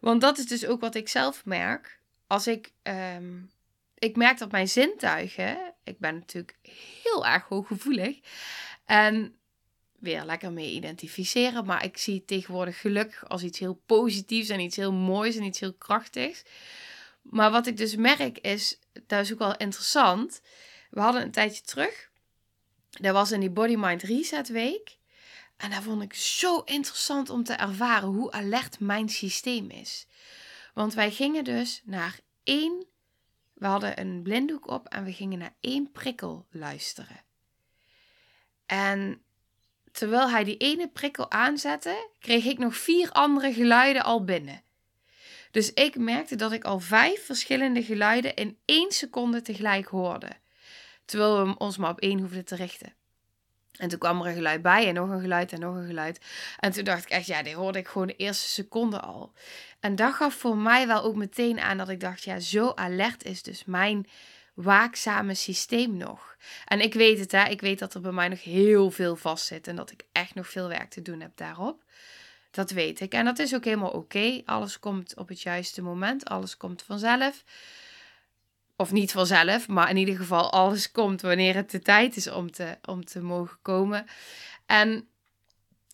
Want 0.00 0.20
dat 0.20 0.38
is 0.38 0.46
dus 0.46 0.66
ook 0.66 0.80
wat 0.80 0.94
ik 0.94 1.08
zelf 1.08 1.44
merk. 1.44 2.00
Als 2.26 2.46
ik 2.46 2.72
ehm, 2.82 3.40
ik 4.02 4.16
merk 4.16 4.38
dat 4.38 4.50
mijn 4.50 4.68
zintuigen, 4.68 5.74
ik 5.84 5.98
ben 5.98 6.14
natuurlijk 6.14 6.56
heel 7.02 7.26
erg 7.26 7.44
hooggevoelig 7.44 8.18
en 8.84 9.36
weer 9.98 10.24
lekker 10.24 10.52
mee 10.52 10.72
identificeren, 10.72 11.64
maar 11.64 11.84
ik 11.84 11.96
zie 11.96 12.24
tegenwoordig 12.24 12.80
gelukkig 12.80 13.28
als 13.28 13.42
iets 13.42 13.58
heel 13.58 13.82
positiefs 13.86 14.48
en 14.48 14.60
iets 14.60 14.76
heel 14.76 14.92
moois 14.92 15.36
en 15.36 15.42
iets 15.42 15.60
heel 15.60 15.72
krachtigs. 15.72 16.42
Maar 17.22 17.50
wat 17.50 17.66
ik 17.66 17.76
dus 17.76 17.96
merk 17.96 18.38
is, 18.38 18.78
dat 19.06 19.20
is 19.20 19.32
ook 19.32 19.38
wel 19.38 19.56
interessant. 19.56 20.42
We 20.90 21.00
hadden 21.00 21.22
een 21.22 21.30
tijdje 21.30 21.62
terug, 21.62 22.10
dat 23.00 23.12
was 23.12 23.30
in 23.30 23.40
die 23.40 23.50
Body 23.50 23.74
Mind 23.76 24.02
Reset 24.02 24.48
Week. 24.48 24.96
En 25.56 25.70
dat 25.70 25.82
vond 25.82 26.02
ik 26.02 26.14
zo 26.14 26.58
interessant 26.64 27.30
om 27.30 27.44
te 27.44 27.52
ervaren 27.52 28.08
hoe 28.08 28.32
alert 28.32 28.80
mijn 28.80 29.08
systeem 29.08 29.70
is. 29.70 30.06
Want 30.74 30.94
wij 30.94 31.10
gingen 31.10 31.44
dus 31.44 31.82
naar 31.84 32.20
één 32.44 32.86
we 33.62 33.68
hadden 33.68 34.00
een 34.00 34.22
blinddoek 34.22 34.66
op 34.66 34.88
en 34.88 35.04
we 35.04 35.12
gingen 35.12 35.38
naar 35.38 35.54
één 35.60 35.92
prikkel 35.92 36.46
luisteren. 36.50 37.20
En 38.66 39.22
terwijl 39.92 40.30
hij 40.30 40.44
die 40.44 40.56
ene 40.56 40.88
prikkel 40.88 41.30
aanzette, 41.30 42.08
kreeg 42.18 42.44
ik 42.44 42.58
nog 42.58 42.76
vier 42.76 43.10
andere 43.10 43.52
geluiden 43.52 44.02
al 44.02 44.24
binnen. 44.24 44.62
Dus 45.50 45.72
ik 45.72 45.96
merkte 45.96 46.36
dat 46.36 46.52
ik 46.52 46.64
al 46.64 46.80
vijf 46.80 47.24
verschillende 47.24 47.82
geluiden 47.82 48.34
in 48.34 48.58
één 48.64 48.92
seconde 48.92 49.42
tegelijk 49.42 49.86
hoorde. 49.86 50.30
Terwijl 51.04 51.46
we 51.46 51.58
ons 51.58 51.76
maar 51.76 51.90
op 51.90 52.00
één 52.00 52.20
hoefden 52.20 52.44
te 52.44 52.56
richten. 52.56 52.94
En 53.72 53.88
toen 53.88 53.98
kwam 53.98 54.20
er 54.20 54.26
een 54.26 54.34
geluid 54.34 54.62
bij 54.62 54.88
en 54.88 54.94
nog 54.94 55.10
een 55.10 55.20
geluid 55.20 55.52
en 55.52 55.60
nog 55.60 55.74
een 55.74 55.86
geluid. 55.86 56.20
En 56.58 56.72
toen 56.72 56.84
dacht 56.84 57.04
ik 57.04 57.10
echt, 57.10 57.26
ja, 57.26 57.42
die 57.42 57.54
hoorde 57.54 57.78
ik 57.78 57.88
gewoon 57.88 58.06
de 58.06 58.16
eerste 58.16 58.48
seconde 58.48 59.00
al. 59.00 59.32
En 59.80 59.96
dat 59.96 60.14
gaf 60.14 60.34
voor 60.34 60.56
mij 60.56 60.86
wel 60.86 61.02
ook 61.02 61.16
meteen 61.16 61.60
aan 61.60 61.76
dat 61.76 61.88
ik 61.88 62.00
dacht, 62.00 62.22
ja, 62.22 62.38
zo 62.38 62.72
alert 62.74 63.24
is 63.24 63.42
dus 63.42 63.64
mijn 63.64 64.06
waakzame 64.54 65.34
systeem 65.34 65.96
nog. 65.96 66.36
En 66.64 66.80
ik 66.80 66.94
weet 66.94 67.18
het, 67.18 67.32
hè, 67.32 67.48
ik 67.48 67.60
weet 67.60 67.78
dat 67.78 67.94
er 67.94 68.00
bij 68.00 68.12
mij 68.12 68.28
nog 68.28 68.42
heel 68.42 68.90
veel 68.90 69.16
vast 69.16 69.46
zit 69.46 69.66
en 69.66 69.76
dat 69.76 69.90
ik 69.90 70.04
echt 70.12 70.34
nog 70.34 70.48
veel 70.48 70.68
werk 70.68 70.90
te 70.90 71.02
doen 71.02 71.20
heb 71.20 71.36
daarop. 71.36 71.84
Dat 72.50 72.70
weet 72.70 73.00
ik. 73.00 73.12
En 73.12 73.24
dat 73.24 73.38
is 73.38 73.54
ook 73.54 73.64
helemaal 73.64 73.90
oké. 73.90 74.42
Alles 74.44 74.78
komt 74.78 75.16
op 75.16 75.28
het 75.28 75.42
juiste 75.42 75.82
moment, 75.82 76.24
alles 76.24 76.56
komt 76.56 76.82
vanzelf. 76.82 77.44
Of 78.82 78.92
niet 78.92 79.12
vanzelf, 79.12 79.68
maar 79.68 79.90
in 79.90 79.96
ieder 79.96 80.16
geval 80.16 80.52
alles 80.52 80.90
komt 80.90 81.20
wanneer 81.20 81.54
het 81.54 81.70
de 81.70 81.78
tijd 81.78 82.16
is 82.16 82.30
om 82.30 82.50
te, 82.50 82.78
om 82.84 83.04
te 83.04 83.20
mogen 83.20 83.58
komen. 83.62 84.06
En 84.66 85.08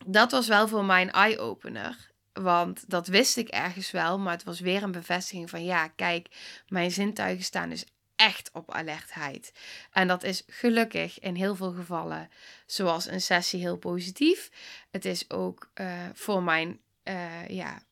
dat 0.06 0.30
was 0.30 0.46
wel 0.46 0.68
voor 0.68 0.84
mij 0.84 1.02
een 1.02 1.10
eye-opener. 1.10 2.10
Want 2.32 2.90
dat 2.90 3.06
wist 3.06 3.36
ik 3.36 3.48
ergens 3.48 3.90
wel, 3.90 4.18
maar 4.18 4.32
het 4.32 4.44
was 4.44 4.60
weer 4.60 4.82
een 4.82 4.92
bevestiging 4.92 5.50
van 5.50 5.64
ja, 5.64 5.88
kijk, 5.88 6.28
mijn 6.68 6.90
zintuigen 6.90 7.44
staan 7.44 7.68
dus 7.68 7.84
echt 8.16 8.50
op 8.52 8.74
alertheid. 8.74 9.52
En 9.92 10.08
dat 10.08 10.22
is 10.22 10.42
gelukkig 10.46 11.18
in 11.20 11.34
heel 11.34 11.54
veel 11.54 11.72
gevallen, 11.72 12.30
zoals 12.66 13.06
een 13.06 13.20
sessie, 13.20 13.60
heel 13.60 13.76
positief. 13.76 14.50
Het 14.90 15.04
is 15.04 15.30
ook 15.30 15.70
uh, 15.74 15.92
voor 16.14 16.42
mijn, 16.42 16.80
uh, 17.04 17.48
ja, 17.48 17.82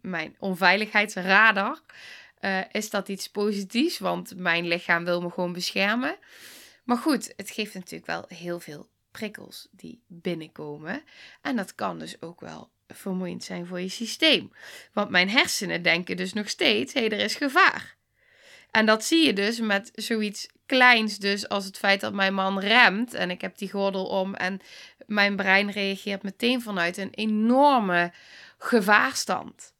mijn 0.00 0.36
onveiligheidsradar. 0.38 1.80
Uh, 2.40 2.60
is 2.72 2.90
dat 2.90 3.08
iets 3.08 3.30
positiefs, 3.30 3.98
want 3.98 4.36
mijn 4.36 4.68
lichaam 4.68 5.04
wil 5.04 5.20
me 5.22 5.30
gewoon 5.30 5.52
beschermen. 5.52 6.16
Maar 6.84 6.96
goed, 6.96 7.32
het 7.36 7.50
geeft 7.50 7.74
natuurlijk 7.74 8.06
wel 8.06 8.24
heel 8.28 8.60
veel 8.60 8.88
prikkels 9.10 9.68
die 9.70 10.02
binnenkomen. 10.06 11.02
En 11.40 11.56
dat 11.56 11.74
kan 11.74 11.98
dus 11.98 12.22
ook 12.22 12.40
wel 12.40 12.70
vermoeiend 12.88 13.44
zijn 13.44 13.66
voor 13.66 13.80
je 13.80 13.88
systeem. 13.88 14.52
Want 14.92 15.10
mijn 15.10 15.30
hersenen 15.30 15.82
denken 15.82 16.16
dus 16.16 16.32
nog 16.32 16.48
steeds: 16.48 16.92
hé, 16.92 17.00
hey, 17.00 17.10
er 17.10 17.24
is 17.24 17.34
gevaar. 17.34 17.96
En 18.70 18.86
dat 18.86 19.04
zie 19.04 19.26
je 19.26 19.32
dus 19.32 19.60
met 19.60 19.90
zoiets 19.94 20.48
kleins, 20.66 21.18
dus 21.18 21.48
als 21.48 21.64
het 21.64 21.78
feit 21.78 22.00
dat 22.00 22.12
mijn 22.12 22.34
man 22.34 22.60
remt 22.60 23.14
en 23.14 23.30
ik 23.30 23.40
heb 23.40 23.58
die 23.58 23.70
gordel 23.70 24.06
om 24.06 24.34
en 24.34 24.60
mijn 25.06 25.36
brein 25.36 25.70
reageert 25.70 26.22
meteen 26.22 26.62
vanuit 26.62 26.96
een 26.96 27.14
enorme 27.14 28.12
gevaarstand. 28.58 29.74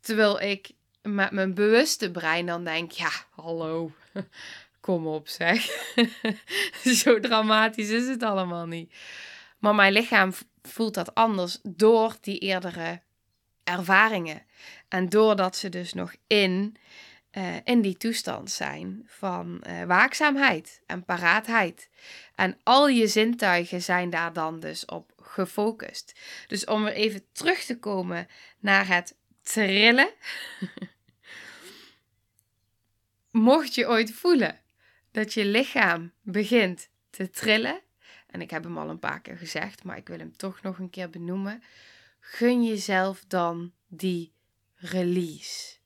Terwijl 0.00 0.40
ik 0.40 0.70
met 1.02 1.30
mijn 1.30 1.54
bewuste 1.54 2.10
brein 2.10 2.46
dan 2.46 2.64
denk: 2.64 2.90
ja, 2.90 3.10
hallo, 3.30 3.92
kom 4.80 5.06
op 5.06 5.28
zeg. 5.28 5.66
Zo 7.02 7.20
dramatisch 7.20 7.90
is 7.90 8.06
het 8.06 8.22
allemaal 8.22 8.66
niet. 8.66 8.94
Maar 9.58 9.74
mijn 9.74 9.92
lichaam 9.92 10.32
voelt 10.62 10.94
dat 10.94 11.14
anders 11.14 11.58
door 11.62 12.16
die 12.20 12.38
eerdere 12.38 13.00
ervaringen. 13.64 14.42
En 14.88 15.08
doordat 15.08 15.56
ze 15.56 15.68
dus 15.68 15.92
nog 15.92 16.14
in, 16.26 16.76
uh, 17.32 17.56
in 17.64 17.80
die 17.80 17.96
toestand 17.96 18.50
zijn 18.50 19.02
van 19.06 19.64
uh, 19.66 19.84
waakzaamheid 19.84 20.82
en 20.86 21.04
paraatheid. 21.04 21.88
En 22.34 22.58
al 22.62 22.88
je 22.88 23.06
zintuigen 23.06 23.82
zijn 23.82 24.10
daar 24.10 24.32
dan 24.32 24.60
dus 24.60 24.84
op 24.84 25.12
gefocust. 25.22 26.20
Dus 26.46 26.64
om 26.64 26.84
weer 26.84 26.92
even 26.92 27.24
terug 27.32 27.64
te 27.64 27.78
komen 27.78 28.28
naar 28.58 28.86
het 28.86 29.14
trillen. 29.42 30.10
Mocht 33.32 33.74
je 33.74 33.88
ooit 33.88 34.12
voelen 34.12 34.60
dat 35.10 35.34
je 35.34 35.44
lichaam 35.44 36.12
begint 36.22 36.88
te 37.10 37.30
trillen, 37.30 37.80
en 38.26 38.40
ik 38.40 38.50
heb 38.50 38.64
hem 38.64 38.78
al 38.78 38.88
een 38.88 38.98
paar 38.98 39.20
keer 39.20 39.36
gezegd, 39.36 39.84
maar 39.84 39.96
ik 39.96 40.08
wil 40.08 40.18
hem 40.18 40.36
toch 40.36 40.62
nog 40.62 40.78
een 40.78 40.90
keer 40.90 41.10
benoemen. 41.10 41.62
Gun 42.20 42.64
jezelf 42.64 43.24
dan 43.28 43.72
die 43.86 44.32
release. 44.74 45.76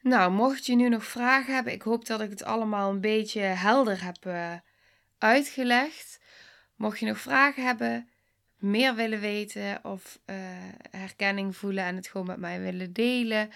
Nou, 0.00 0.32
mocht 0.32 0.66
je 0.66 0.74
nu 0.74 0.88
nog 0.88 1.04
vragen 1.04 1.54
hebben, 1.54 1.72
ik 1.72 1.82
hoop 1.82 2.06
dat 2.06 2.20
ik 2.20 2.30
het 2.30 2.44
allemaal 2.44 2.90
een 2.90 3.00
beetje 3.00 3.40
helder 3.40 4.04
heb 4.04 4.26
uh, 4.26 4.54
uitgelegd. 5.18 6.20
Mocht 6.76 6.98
je 6.98 7.06
nog 7.06 7.18
vragen 7.18 7.64
hebben, 7.64 8.08
meer 8.56 8.94
willen 8.94 9.20
weten 9.20 9.84
of 9.84 10.20
uh, 10.26 10.36
herkenning 10.90 11.56
voelen 11.56 11.84
en 11.84 11.96
het 11.96 12.08
gewoon 12.08 12.26
met 12.26 12.38
mij 12.38 12.60
willen 12.60 12.92
delen, 12.92 13.50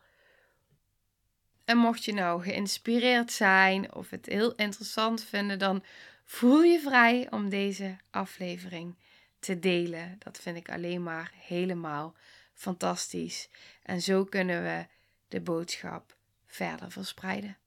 En 1.65 1.77
mocht 1.77 2.05
je 2.05 2.13
nou 2.13 2.43
geïnspireerd 2.43 3.31
zijn 3.31 3.93
of 3.93 4.09
het 4.09 4.25
heel 4.25 4.55
interessant 4.55 5.23
vinden, 5.23 5.59
dan 5.59 5.83
voel 6.25 6.61
je 6.61 6.79
vrij 6.79 7.31
om 7.31 7.49
deze 7.49 7.97
aflevering 8.11 8.95
te 9.39 9.59
delen. 9.59 10.15
Dat 10.19 10.37
vind 10.37 10.57
ik 10.57 10.69
alleen 10.69 11.03
maar 11.03 11.31
helemaal 11.35 12.15
fantastisch. 12.53 13.49
En 13.83 14.01
zo 14.01 14.23
kunnen 14.23 14.63
we 14.63 14.85
de 15.27 15.41
boodschap 15.41 16.17
verder 16.45 16.91
verspreiden. 16.91 17.57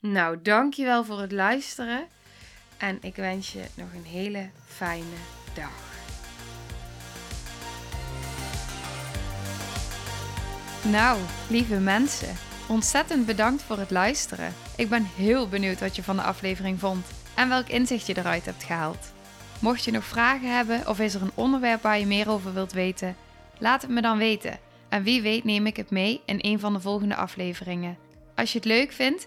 Nou, 0.00 0.42
dankjewel 0.42 1.04
voor 1.04 1.20
het 1.20 1.32
luisteren. 1.32 2.06
En 2.78 2.98
ik 3.00 3.16
wens 3.16 3.52
je 3.52 3.64
nog 3.74 3.88
een 3.94 4.04
hele 4.04 4.48
fijne 4.66 5.16
dag. 5.54 5.88
Nou, 10.90 11.20
lieve 11.48 11.78
mensen. 11.78 12.36
Ontzettend 12.68 13.26
bedankt 13.26 13.62
voor 13.62 13.78
het 13.78 13.90
luisteren. 13.90 14.54
Ik 14.76 14.88
ben 14.88 15.04
heel 15.16 15.48
benieuwd 15.48 15.80
wat 15.80 15.96
je 15.96 16.02
van 16.02 16.16
de 16.16 16.22
aflevering 16.22 16.78
vond 16.78 17.06
en 17.34 17.48
welk 17.48 17.68
inzicht 17.68 18.06
je 18.06 18.18
eruit 18.18 18.44
hebt 18.44 18.64
gehaald. 18.64 19.12
Mocht 19.58 19.84
je 19.84 19.90
nog 19.90 20.04
vragen 20.04 20.56
hebben 20.56 20.88
of 20.88 21.00
is 21.00 21.14
er 21.14 21.22
een 21.22 21.30
onderwerp 21.34 21.82
waar 21.82 21.98
je 21.98 22.06
meer 22.06 22.30
over 22.30 22.54
wilt 22.54 22.72
weten, 22.72 23.16
laat 23.58 23.82
het 23.82 23.90
me 23.90 24.00
dan 24.00 24.18
weten. 24.18 24.58
En 24.88 25.02
wie 25.02 25.22
weet 25.22 25.44
neem 25.44 25.66
ik 25.66 25.76
het 25.76 25.90
mee 25.90 26.20
in 26.24 26.38
een 26.40 26.60
van 26.60 26.72
de 26.72 26.80
volgende 26.80 27.14
afleveringen. 27.14 27.98
Als 28.34 28.52
je 28.52 28.58
het 28.58 28.66
leuk 28.66 28.92
vindt, 28.92 29.26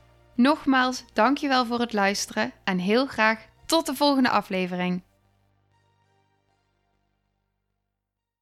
Nogmaals, 0.35 1.03
dankjewel 1.13 1.65
voor 1.65 1.79
het 1.79 1.93
luisteren 1.93 2.51
en 2.63 2.77
heel 2.77 3.05
graag 3.05 3.45
tot 3.65 3.85
de 3.85 3.95
volgende 3.95 4.29
aflevering. 4.29 5.03